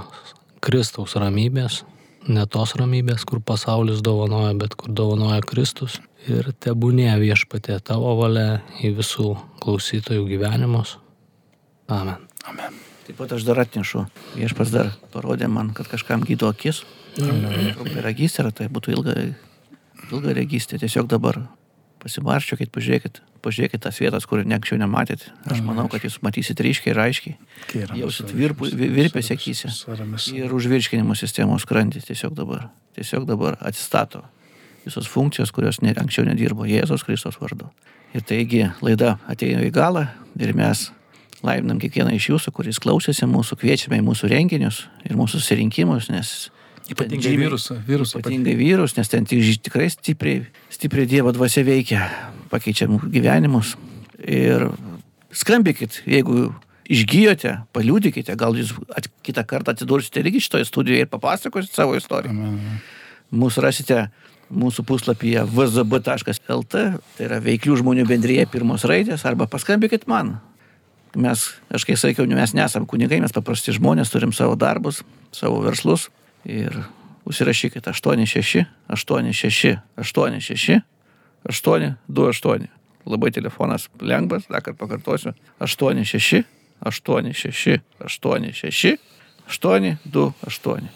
Kristaus 0.64 1.16
ramybės, 1.20 1.82
ne 2.28 2.46
tos 2.50 2.74
ramybės, 2.80 3.26
kur 3.28 3.42
pasaulis 3.44 4.02
dovanoja, 4.04 4.54
bet 4.58 4.76
kur 4.80 4.92
dovanoja 4.96 5.42
Kristus. 5.46 6.00
Ir 6.24 6.54
tebūnė 6.64 7.10
viešpatė 7.20 7.76
tavo 7.84 8.14
valia 8.16 8.62
į 8.80 8.94
visų 8.96 9.34
klausytojų 9.60 10.24
gyvenimus. 10.30 10.96
Amen. 11.92 12.24
Amen. 12.48 12.78
Taip 13.04 13.18
pat 13.20 13.34
aš 13.36 13.44
dar 13.44 13.60
atnešu. 13.60 14.06
Viešpas 14.38 14.72
dar 14.72 14.94
parodė 15.12 15.50
man, 15.52 15.74
kad 15.76 15.88
kažkam 15.90 16.24
gydo 16.24 16.48
akis. 16.48 16.80
Trumpiragystė, 17.18 18.46
ar 18.46 18.54
tai 18.56 18.70
būtų 18.72 18.94
ilga, 18.96 19.18
ilga 20.08 20.32
regystė. 20.34 20.80
Tiesiog 20.80 21.10
dabar 21.12 21.42
pasimarščiokit, 22.04 22.70
pažiūrėkit, 22.74 23.20
pažiūrėkit 23.44 23.82
tas 23.84 23.98
vietas, 24.00 24.26
kur 24.28 24.42
anksčiau 24.44 24.78
nematėt. 24.80 25.24
Aš 25.50 25.62
manau, 25.64 25.86
kad 25.92 26.04
jūs 26.04 26.20
matysit 26.24 26.60
ryškiai 26.60 26.92
ir 26.94 27.00
aiškiai. 27.00 27.34
Jausit 28.04 28.30
virpu- 28.36 28.70
vi- 28.76 28.90
virpes 28.92 29.30
akyse. 29.34 29.72
Ir 30.36 30.52
užvirškinimo 30.54 31.16
sistemos 31.16 31.64
skrandį 31.66 32.04
tiesiog 32.04 32.36
dabar. 32.36 32.68
Tiesiog 32.96 33.26
dabar 33.26 33.56
atsistato 33.60 34.22
visos 34.84 35.08
funkcijos, 35.08 35.50
kurios 35.50 35.80
ne, 35.82 35.94
anksčiau 35.96 36.26
nedirbo 36.28 36.66
Jėzos 36.68 37.04
Kristos 37.08 37.40
vardu. 37.40 37.70
Ir 38.14 38.20
taigi 38.22 38.66
laida 38.84 39.16
atėjo 39.26 39.64
į 39.64 39.72
galą 39.74 40.06
ir 40.38 40.52
mes 40.54 40.90
laiminam 41.42 41.80
kiekvieną 41.80 42.12
iš 42.14 42.28
jūsų, 42.30 42.52
kuris 42.52 42.78
klausėsi 42.80 43.26
mūsų, 43.26 43.56
kviečiame 43.60 43.98
į 44.00 44.04
mūsų 44.06 44.28
renginius 44.30 44.84
ir 45.04 45.16
mūsų 45.16 45.40
susirinkimus, 45.40 46.10
nes 46.12 46.50
Ypatingai 46.90 47.32
žymiai- 47.32 47.48
virusą. 47.48 47.78
virusą 47.86 48.20
Ypatingai 48.20 48.54
vyrus, 48.56 48.96
nes 48.96 49.08
ten 49.08 49.24
tikrai 49.24 49.88
stipriai, 49.90 50.44
stipriai 50.68 51.06
Dievo 51.08 51.32
dvasia 51.32 51.64
veikia, 51.64 52.10
pakeičia 52.50 52.86
gyvenimus. 52.88 53.76
Ir 54.20 54.68
skambykit, 55.32 56.02
jeigu 56.04 56.52
išgyjote, 56.84 57.64
paliūdikite, 57.72 58.36
gal 58.36 58.52
jūs 58.52 58.74
at, 58.94 59.08
kitą 59.24 59.46
kartą 59.48 59.72
atidursite 59.72 60.20
irgi 60.20 60.42
šitoje 60.44 60.64
studijoje 60.68 61.06
ir 61.06 61.08
papasakosit 61.08 61.72
savo 61.72 61.96
istoriją. 61.96 62.34
Mūsų 63.32 63.64
rasite 63.64 64.10
mūsų 64.52 64.84
puslapyje 64.84 65.46
vzb.lt, 65.48 66.82
tai 67.16 67.24
yra 67.24 67.40
veiklių 67.40 67.78
žmonių 67.80 68.04
bendryje 68.06 68.44
pirmos 68.52 68.84
raidės, 68.84 69.24
arba 69.24 69.48
paskambykit 69.48 70.04
man. 70.06 70.36
Mes, 71.16 71.54
aš 71.72 71.86
kai 71.86 71.96
sakiau, 71.96 72.26
mes 72.26 72.52
nesam 72.52 72.84
kunigai, 72.86 73.22
mes 73.22 73.32
paprasti 73.32 73.72
žmonės, 73.72 74.10
turim 74.12 74.34
savo 74.36 74.54
darbus, 74.58 75.00
savo 75.32 75.62
verslus 75.64 76.10
ir 76.44 76.76
užsirašykite 77.24 77.90
86, 77.90 78.64
86, 78.88 79.78
86, 79.96 80.80
828. 81.48 82.68
Labai 83.04 83.30
telefonas 83.30 83.88
lengvas, 84.00 84.46
dar 84.48 84.62
kartą 84.64 84.78
pakartosiu. 84.86 85.34
86, 85.60 86.44
86, 86.84 87.80
86, 88.00 88.96
828. 89.48 90.88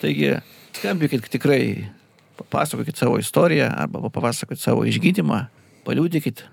Taigi, 0.00 0.34
skambykit 0.76 1.28
tikrai, 1.32 1.88
papasakokit 2.36 2.96
savo 2.96 3.18
istoriją 3.18 3.68
arba 3.72 4.00
papasakokit 4.08 4.60
savo 4.60 4.84
išgydymą, 4.88 5.46
paliūdikit 5.84 6.44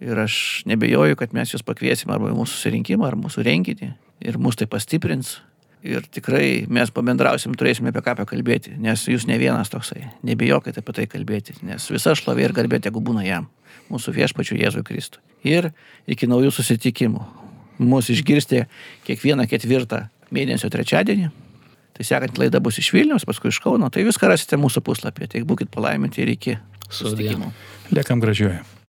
ir 0.00 0.18
aš 0.18 0.62
nebejoju, 0.66 1.16
kad 1.18 1.34
mes 1.34 1.54
jūs 1.54 1.64
pakviesim 1.66 2.10
arba 2.14 2.30
į 2.32 2.38
mūsų 2.38 2.54
susirinkimą, 2.54 3.06
ar 3.06 3.18
mūsų 3.18 3.46
renginį 3.46 3.92
ir 4.26 4.38
mus 4.42 4.58
tai 4.58 4.68
pastiprins. 4.70 5.38
Ir 5.86 6.06
tikrai 6.10 6.66
mes 6.72 6.90
pabendrausim, 6.90 7.54
turėsime 7.58 7.92
apie 7.92 8.02
ką 8.02 8.16
pakalbėti, 8.18 8.74
nes 8.82 9.04
jūs 9.06 9.28
ne 9.30 9.36
vienas 9.38 9.70
toksai. 9.70 10.08
Nebijokite 10.26 10.82
apie 10.82 10.94
tai 10.96 11.06
kalbėti, 11.10 11.54
nes 11.66 11.86
visa 11.92 12.16
šlovė 12.18 12.48
ir 12.48 12.54
garbė 12.56 12.80
tegu 12.82 13.02
būna 13.04 13.22
jam, 13.26 13.46
mūsų 13.92 14.16
viešpačiu 14.16 14.58
Jėzui 14.58 14.82
Kristui. 14.86 15.22
Ir 15.46 15.70
iki 16.10 16.26
naujų 16.26 16.50
susitikimų. 16.56 17.22
Mūsų 17.76 18.16
išgirsti 18.16 18.64
kiekvieną 19.06 19.46
ketvirtą 19.50 20.06
mėnesio 20.34 20.70
trečiadienį. 20.72 21.28
Tai 21.96 22.04
sekant 22.04 22.40
laida 22.40 22.60
bus 22.60 22.80
iš 22.80 22.90
Vilnius, 22.92 23.24
paskui 23.28 23.52
iš 23.52 23.60
Kauno. 23.64 23.88
Tai 23.92 24.04
viską 24.04 24.28
rasite 24.32 24.58
mūsų 24.60 24.82
puslapyje. 24.84 25.32
Tai 25.32 25.44
būkit 25.48 25.72
palaiminti 25.72 26.24
ir 26.24 26.34
iki 26.34 26.56
Sudie. 26.88 27.12
susitikimų. 27.12 27.52
Liekam 27.96 28.20
gražiuoju. 28.20 28.76